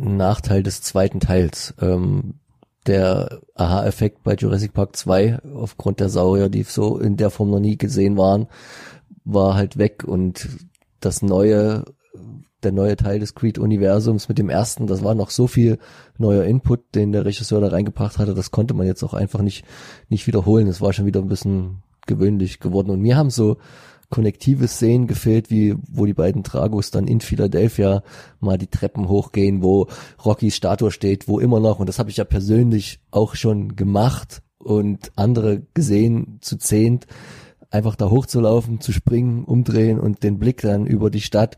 Nachteil 0.00 0.62
des 0.62 0.82
zweiten 0.82 1.20
Teils. 1.20 1.74
Ähm, 1.80 2.34
der 2.86 3.40
Aha-Effekt 3.54 4.22
bei 4.24 4.34
Jurassic 4.34 4.72
Park 4.72 4.96
2 4.96 5.40
aufgrund 5.54 6.00
der 6.00 6.08
Saurier, 6.08 6.48
die 6.48 6.62
so 6.62 6.98
in 6.98 7.16
der 7.16 7.30
Form 7.30 7.50
noch 7.50 7.60
nie 7.60 7.76
gesehen 7.76 8.16
waren, 8.16 8.46
war 9.24 9.54
halt 9.54 9.76
weg 9.76 10.04
und 10.04 10.48
das 10.98 11.22
neue, 11.22 11.84
der 12.62 12.72
neue 12.72 12.96
Teil 12.96 13.18
des 13.18 13.34
Creed-Universums 13.34 14.28
mit 14.28 14.38
dem 14.38 14.48
ersten, 14.48 14.86
das 14.86 15.02
war 15.02 15.14
noch 15.14 15.30
so 15.30 15.46
viel 15.46 15.78
neuer 16.18 16.44
Input, 16.44 16.94
den 16.94 17.12
der 17.12 17.24
Regisseur 17.24 17.60
da 17.60 17.68
reingebracht 17.68 18.18
hatte, 18.18 18.34
das 18.34 18.50
konnte 18.50 18.74
man 18.74 18.86
jetzt 18.86 19.02
auch 19.02 19.14
einfach 19.14 19.42
nicht, 19.42 19.64
nicht 20.08 20.26
wiederholen. 20.26 20.66
Das 20.66 20.80
war 20.80 20.92
schon 20.92 21.06
wieder 21.06 21.20
ein 21.20 21.28
bisschen 21.28 21.82
gewöhnlich 22.06 22.60
geworden 22.60 22.90
und 22.90 23.00
mir 23.00 23.16
haben 23.16 23.30
so 23.30 23.58
konnektive 24.10 24.66
Szenen 24.66 25.06
gefehlt, 25.06 25.50
wie 25.50 25.76
wo 25.88 26.04
die 26.04 26.14
beiden 26.14 26.42
Dragos 26.42 26.90
dann 26.90 27.06
in 27.06 27.20
Philadelphia 27.20 28.02
mal 28.40 28.58
die 28.58 28.66
Treppen 28.66 29.08
hochgehen, 29.08 29.62
wo 29.62 29.86
Rockys 30.24 30.56
Statue 30.56 30.90
steht, 30.90 31.28
wo 31.28 31.38
immer 31.38 31.60
noch, 31.60 31.78
und 31.78 31.88
das 31.88 31.98
habe 31.98 32.10
ich 32.10 32.16
ja 32.16 32.24
persönlich 32.24 33.00
auch 33.10 33.36
schon 33.36 33.76
gemacht 33.76 34.42
und 34.58 35.12
andere 35.16 35.62
gesehen 35.74 36.38
zu 36.40 36.58
zehnt, 36.58 37.06
einfach 37.70 37.94
da 37.94 38.10
hochzulaufen, 38.10 38.80
zu 38.80 38.92
springen, 38.92 39.44
umdrehen 39.44 39.98
und 39.98 40.22
den 40.22 40.38
Blick 40.38 40.60
dann 40.62 40.86
über 40.86 41.08
die 41.08 41.20
Stadt. 41.20 41.56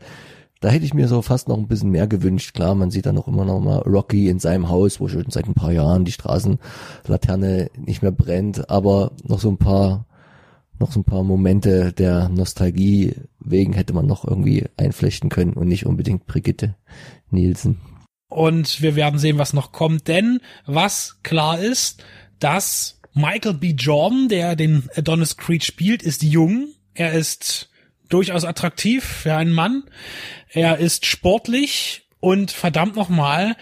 Da 0.63 0.69
hätte 0.69 0.85
ich 0.85 0.93
mir 0.93 1.09
so 1.09 1.21
fast 1.21 1.49
noch 1.49 1.57
ein 1.57 1.67
bisschen 1.67 1.89
mehr 1.89 2.07
gewünscht. 2.07 2.53
Klar, 2.53 2.73
man 2.73 2.89
sieht 2.89 3.05
dann 3.05 3.17
auch 3.17 3.27
immer 3.27 3.43
noch 3.43 3.59
mal 3.59 3.79
Rocky 3.79 4.29
in 4.29 4.39
seinem 4.39 4.69
Haus, 4.69 5.01
wo 5.01 5.09
schon 5.09 5.25
seit 5.27 5.45
ein 5.45 5.55
paar 5.55 5.73
Jahren 5.73 6.05
die 6.05 6.13
Straßenlaterne 6.13 7.69
nicht 7.75 8.01
mehr 8.01 8.13
brennt, 8.13 8.69
aber 8.69 9.11
noch 9.23 9.41
so 9.41 9.49
ein 9.49 9.57
paar 9.57 10.05
noch 10.79 10.93
so 10.93 11.01
ein 11.01 11.03
paar 11.03 11.23
Momente 11.25 11.91
der 11.91 12.29
Nostalgie 12.29 13.13
wegen 13.41 13.73
hätte 13.73 13.91
man 13.91 14.05
noch 14.05 14.25
irgendwie 14.25 14.63
einflechten 14.77 15.29
können 15.29 15.51
und 15.51 15.67
nicht 15.67 15.85
unbedingt 15.85 16.27
Brigitte 16.27 16.75
Nielsen. 17.29 17.81
Und 18.29 18.81
wir 18.81 18.95
werden 18.95 19.19
sehen, 19.19 19.39
was 19.39 19.51
noch 19.51 19.73
kommt, 19.73 20.07
denn 20.07 20.39
was 20.65 21.17
klar 21.23 21.59
ist, 21.59 22.01
dass 22.39 23.01
Michael 23.13 23.55
B. 23.55 23.71
Jordan, 23.71 24.29
der 24.29 24.55
den 24.55 24.87
Adonis 24.95 25.35
Creed 25.35 25.65
spielt, 25.65 26.03
ist 26.03 26.23
jung. 26.23 26.69
Er 26.93 27.11
ist 27.11 27.69
durchaus 28.09 28.45
attraktiv 28.45 29.03
für 29.03 29.35
einen 29.35 29.51
Mann. 29.51 29.83
Er 30.49 30.77
ist 30.77 31.05
sportlich 31.05 32.03
und 32.19 32.51
verdammt 32.51 32.95
nochmal, 32.95 33.55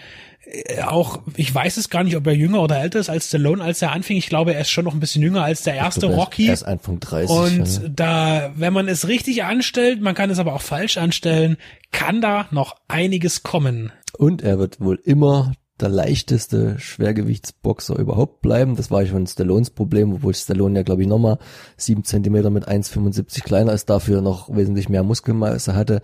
äh, 0.44 0.82
auch, 0.82 1.20
ich 1.36 1.54
weiß 1.54 1.76
es 1.76 1.88
gar 1.88 2.04
nicht, 2.04 2.16
ob 2.16 2.26
er 2.26 2.34
jünger 2.34 2.62
oder 2.62 2.80
älter 2.80 2.98
ist 2.98 3.08
als 3.08 3.28
Stallone, 3.28 3.62
als 3.62 3.80
er 3.82 3.92
anfing. 3.92 4.16
Ich 4.16 4.28
glaube, 4.28 4.54
er 4.54 4.60
ist 4.60 4.70
schon 4.70 4.84
noch 4.84 4.94
ein 4.94 5.00
bisschen 5.00 5.22
jünger 5.22 5.44
als 5.44 5.62
der 5.62 5.74
erste 5.74 6.00
glaube, 6.00 6.16
Rocky. 6.16 6.48
Er 6.48 6.54
ist 6.54 6.64
Anfang 6.64 7.00
30. 7.00 7.36
Und 7.36 7.82
ja. 7.82 7.88
da, 7.88 8.52
wenn 8.56 8.72
man 8.72 8.88
es 8.88 9.08
richtig 9.08 9.44
anstellt, 9.44 10.00
man 10.00 10.14
kann 10.14 10.30
es 10.30 10.38
aber 10.38 10.54
auch 10.54 10.62
falsch 10.62 10.96
anstellen, 10.96 11.56
kann 11.90 12.20
da 12.20 12.48
noch 12.50 12.76
einiges 12.88 13.42
kommen. 13.42 13.92
Und 14.16 14.42
er 14.42 14.58
wird 14.58 14.80
wohl 14.80 15.00
immer 15.04 15.52
der 15.82 15.90
leichteste 15.90 16.78
Schwergewichtsboxer 16.78 17.98
überhaupt 17.98 18.40
bleiben. 18.40 18.76
Das 18.76 18.90
war 18.90 19.04
schon 19.04 19.26
Stallones 19.26 19.70
Problem, 19.70 20.14
obwohl 20.14 20.34
Stallone 20.34 20.78
ja, 20.78 20.82
glaube 20.82 21.02
ich, 21.02 21.08
nochmal 21.08 21.38
sieben 21.76 22.04
Zentimeter 22.04 22.50
mit 22.50 22.68
1,75 22.68 23.42
kleiner 23.42 23.72
ist, 23.72 23.90
dafür 23.90 24.22
noch 24.22 24.54
wesentlich 24.54 24.88
mehr 24.88 25.02
Muskelmasse 25.02 25.74
hatte. 25.74 26.00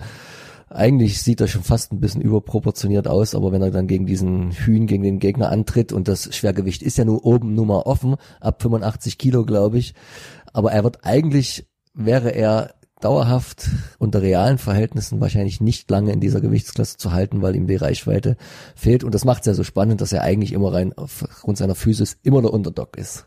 Eigentlich 0.70 1.22
sieht 1.22 1.40
er 1.40 1.48
schon 1.48 1.62
fast 1.62 1.92
ein 1.92 2.00
bisschen 2.00 2.20
überproportioniert 2.20 3.08
aus, 3.08 3.34
aber 3.34 3.52
wenn 3.52 3.62
er 3.62 3.70
dann 3.70 3.86
gegen 3.86 4.04
diesen 4.04 4.50
Hühn, 4.50 4.86
gegen 4.86 5.02
den 5.02 5.18
Gegner 5.18 5.50
antritt 5.50 5.92
und 5.92 6.08
das 6.08 6.34
Schwergewicht 6.34 6.82
ist 6.82 6.98
ja 6.98 7.06
nur 7.06 7.24
oben 7.24 7.54
nur 7.54 7.64
mal 7.64 7.80
offen, 7.80 8.16
ab 8.40 8.60
85 8.60 9.16
Kilo, 9.16 9.46
glaube 9.46 9.78
ich. 9.78 9.94
Aber 10.52 10.72
er 10.72 10.84
wird 10.84 11.04
eigentlich, 11.04 11.66
wäre 11.94 12.34
er 12.34 12.74
dauerhaft 13.00 13.68
unter 13.98 14.22
realen 14.22 14.58
Verhältnissen 14.58 15.20
wahrscheinlich 15.20 15.60
nicht 15.60 15.90
lange 15.90 16.12
in 16.12 16.20
dieser 16.20 16.40
Gewichtsklasse 16.40 16.96
zu 16.96 17.12
halten, 17.12 17.42
weil 17.42 17.56
ihm 17.56 17.66
die 17.66 17.76
Reichweite 17.76 18.36
fehlt. 18.74 19.04
Und 19.04 19.14
das 19.14 19.24
macht 19.24 19.40
es 19.40 19.46
ja 19.46 19.54
so 19.54 19.64
spannend, 19.64 20.00
dass 20.00 20.12
er 20.12 20.22
eigentlich 20.22 20.52
immer 20.52 20.72
rein 20.72 20.92
aufgrund 20.96 21.58
seiner 21.58 21.74
Physis 21.74 22.18
immer 22.22 22.42
der 22.42 22.52
Underdog 22.52 22.96
ist. 22.96 23.26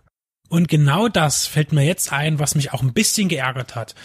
Und 0.50 0.68
genau 0.68 1.08
das 1.08 1.46
fällt 1.46 1.72
mir 1.72 1.86
jetzt 1.86 2.12
ein, 2.12 2.40
was 2.40 2.56
mich 2.56 2.74
auch 2.74 2.82
ein 2.82 2.94
bisschen 2.94 3.30
geärgert 3.30 3.76
hat. 3.76 3.96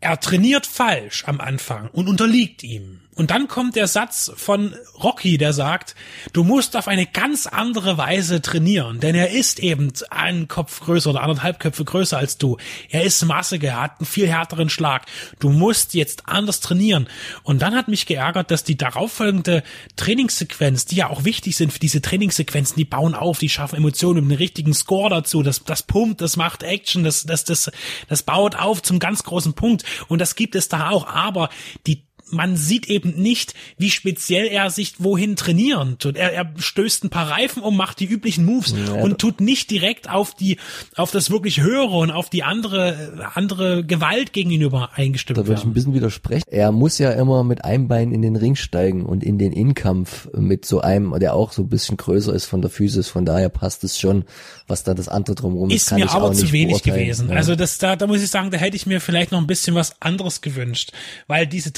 Er 0.00 0.18
trainiert 0.18 0.66
falsch 0.66 1.24
am 1.26 1.40
Anfang 1.40 1.88
und 1.90 2.08
unterliegt 2.08 2.62
ihm. 2.62 3.00
Und 3.18 3.32
dann 3.32 3.48
kommt 3.48 3.74
der 3.74 3.88
Satz 3.88 4.30
von 4.36 4.76
Rocky, 5.02 5.38
der 5.38 5.52
sagt, 5.52 5.96
du 6.32 6.44
musst 6.44 6.76
auf 6.76 6.86
eine 6.86 7.04
ganz 7.04 7.48
andere 7.48 7.98
Weise 7.98 8.40
trainieren, 8.40 9.00
denn 9.00 9.16
er 9.16 9.32
ist 9.32 9.58
eben 9.58 9.92
einen 10.10 10.46
Kopf 10.46 10.78
größer 10.78 11.10
oder 11.10 11.22
anderthalb 11.22 11.58
Köpfe 11.58 11.84
größer 11.84 12.16
als 12.16 12.38
du. 12.38 12.58
Er 12.90 13.02
ist 13.02 13.24
massiger, 13.24 13.70
er 13.70 13.82
hat 13.82 13.98
einen 13.98 14.06
viel 14.06 14.28
härteren 14.28 14.70
Schlag. 14.70 15.06
Du 15.40 15.50
musst 15.50 15.94
jetzt 15.94 16.28
anders 16.28 16.60
trainieren. 16.60 17.08
Und 17.42 17.60
dann 17.60 17.74
hat 17.74 17.88
mich 17.88 18.06
geärgert, 18.06 18.52
dass 18.52 18.62
die 18.62 18.78
darauffolgende 18.78 19.64
Trainingssequenz, 19.96 20.84
die 20.84 20.96
ja 20.96 21.10
auch 21.10 21.24
wichtig 21.24 21.56
sind 21.56 21.72
für 21.72 21.80
diese 21.80 22.00
Trainingssequenzen, 22.00 22.76
die 22.76 22.84
bauen 22.84 23.16
auf, 23.16 23.40
die 23.40 23.48
schaffen 23.48 23.78
Emotionen, 23.78 24.26
einen 24.26 24.38
richtigen 24.38 24.74
Score 24.74 25.10
dazu, 25.10 25.42
das, 25.42 25.64
das 25.64 25.82
pumpt, 25.82 26.20
das 26.20 26.36
macht 26.36 26.62
Action, 26.62 27.02
das, 27.02 27.24
das, 27.26 27.42
das, 27.42 27.72
das 28.08 28.22
baut 28.22 28.54
auf 28.54 28.80
zum 28.80 29.00
ganz 29.00 29.24
großen 29.24 29.54
Punkt. 29.54 29.82
Und 30.06 30.20
das 30.20 30.36
gibt 30.36 30.54
es 30.54 30.68
da 30.68 30.90
auch. 30.90 31.08
Aber 31.08 31.48
die 31.88 32.07
man 32.30 32.56
sieht 32.56 32.88
eben 32.88 33.10
nicht, 33.20 33.54
wie 33.76 33.90
speziell 33.90 34.46
er 34.46 34.70
sich 34.70 34.94
wohin 34.98 35.36
trainieren 35.36 35.96
tut. 35.98 36.16
Er, 36.16 36.32
er 36.32 36.52
stößt 36.58 37.04
ein 37.04 37.10
paar 37.10 37.30
Reifen 37.30 37.62
um, 37.62 37.76
macht 37.76 38.00
die 38.00 38.06
üblichen 38.06 38.44
Moves 38.44 38.74
Ja, 38.86 39.02
und 39.02 39.18
tut 39.18 39.40
nicht 39.40 39.70
direkt 39.70 40.10
auf 40.10 40.34
die, 40.34 40.58
auf 40.96 41.10
das 41.10 41.30
wirklich 41.30 41.60
Höhere 41.60 41.96
und 41.96 42.10
auf 42.10 42.30
die 42.30 42.42
andere, 42.42 43.30
andere 43.34 43.84
Gewalt 43.84 44.32
gegenüber 44.32 44.90
eingestimmt 44.94 45.38
Da 45.38 45.46
würde 45.46 45.60
ich 45.60 45.66
ein 45.66 45.72
bisschen 45.72 45.94
widersprechen. 45.94 46.44
Er 46.50 46.72
muss 46.72 46.98
ja 46.98 47.12
immer 47.12 47.44
mit 47.44 47.64
einem 47.64 47.88
Bein 47.88 48.12
in 48.12 48.22
den 48.22 48.36
Ring 48.36 48.54
steigen 48.54 49.06
und 49.06 49.24
in 49.24 49.38
den 49.38 49.52
Innenkampf 49.52 50.28
mit 50.34 50.64
so 50.64 50.80
einem, 50.80 51.18
der 51.18 51.34
auch 51.34 51.52
so 51.52 51.62
ein 51.62 51.68
bisschen 51.68 51.96
größer 51.96 52.32
ist 52.32 52.46
von 52.46 52.62
der 52.62 52.70
Physis. 52.70 53.08
Von 53.08 53.24
daher 53.24 53.48
passt 53.48 53.84
es 53.84 53.98
schon, 53.98 54.24
was 54.66 54.84
da 54.84 54.94
das 54.94 55.08
andere 55.08 55.34
drumherum 55.34 55.70
ist. 55.70 55.90
Ist 55.90 55.92
mir 55.92 56.10
aber 56.10 56.32
zu 56.32 56.52
wenig 56.52 56.82
gewesen. 56.82 57.30
Ja. 57.30 57.36
Also 57.36 57.56
das 57.56 57.78
da, 57.78 57.96
da 57.96 58.06
muss 58.06 58.22
ich 58.22 58.30
sagen, 58.30 58.50
da 58.50 58.58
hätte 58.58 58.76
ich 58.76 58.86
mir 58.86 59.00
vielleicht 59.00 59.32
noch 59.32 59.40
ein 59.40 59.46
bisschen 59.46 59.74
was 59.74 60.00
anderes 60.00 60.40
gewünscht, 60.40 60.92
weil 61.26 61.46
diese 61.46 61.72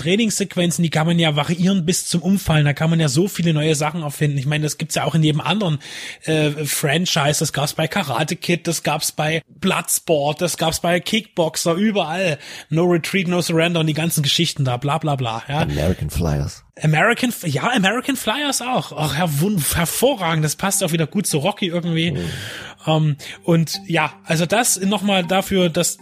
Trainingssequenzen, 0.48 0.82
die 0.82 0.90
kann 0.90 1.06
man 1.06 1.18
ja 1.18 1.36
variieren 1.36 1.84
bis 1.84 2.06
zum 2.06 2.22
Umfallen. 2.22 2.64
Da 2.64 2.72
kann 2.72 2.90
man 2.90 3.00
ja 3.00 3.08
so 3.08 3.28
viele 3.28 3.52
neue 3.52 3.74
Sachen 3.74 4.02
auffinden. 4.02 4.38
Ich 4.38 4.46
meine, 4.46 4.64
das 4.64 4.78
gibt's 4.78 4.94
ja 4.94 5.04
auch 5.04 5.14
in 5.14 5.22
jedem 5.22 5.40
anderen 5.40 5.78
äh, 6.24 6.50
Franchise. 6.64 7.40
Das 7.40 7.52
gab's 7.52 7.74
bei 7.74 7.88
Karate 7.88 8.36
Kid, 8.36 8.66
das 8.66 8.82
gab's 8.82 9.12
bei 9.12 9.42
Bloodsport, 9.48 10.40
das 10.40 10.56
gab's 10.56 10.80
bei 10.80 11.00
Kickboxer, 11.00 11.74
überall. 11.74 12.38
No 12.68 12.84
Retreat, 12.84 13.28
No 13.28 13.40
Surrender 13.40 13.80
und 13.80 13.86
die 13.86 13.94
ganzen 13.94 14.22
Geschichten 14.22 14.64
da, 14.64 14.76
bla 14.76 14.98
bla 14.98 15.16
bla. 15.16 15.42
Ja. 15.48 15.60
American 15.60 16.10
Flyers. 16.10 16.64
American, 16.82 17.32
ja, 17.44 17.70
American 17.70 18.16
Flyers 18.16 18.62
auch. 18.62 18.92
Ach, 18.96 19.16
her 19.16 19.28
hervorragend. 19.74 20.44
Das 20.44 20.56
passt 20.56 20.82
auch 20.82 20.92
wieder 20.92 21.06
gut 21.06 21.26
zu 21.26 21.38
Rocky 21.38 21.66
irgendwie. 21.66 22.16
Ähm, 22.86 23.16
und 23.42 23.80
ja, 23.86 24.14
also 24.24 24.46
das 24.46 24.80
nochmal 24.80 25.26
dafür, 25.26 25.68
dass 25.68 25.98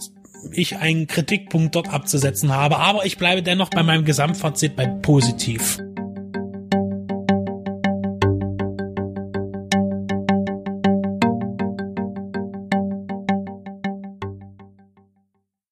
ich 0.52 0.76
einen 0.76 1.06
Kritikpunkt 1.06 1.74
dort 1.74 1.88
abzusetzen 1.92 2.52
habe. 2.52 2.78
Aber 2.78 3.04
ich 3.06 3.18
bleibe 3.18 3.42
dennoch 3.42 3.70
bei 3.70 3.82
meinem 3.82 4.04
Gesamtfazit 4.04 4.76
bei 4.76 4.86
positiv. 4.86 5.78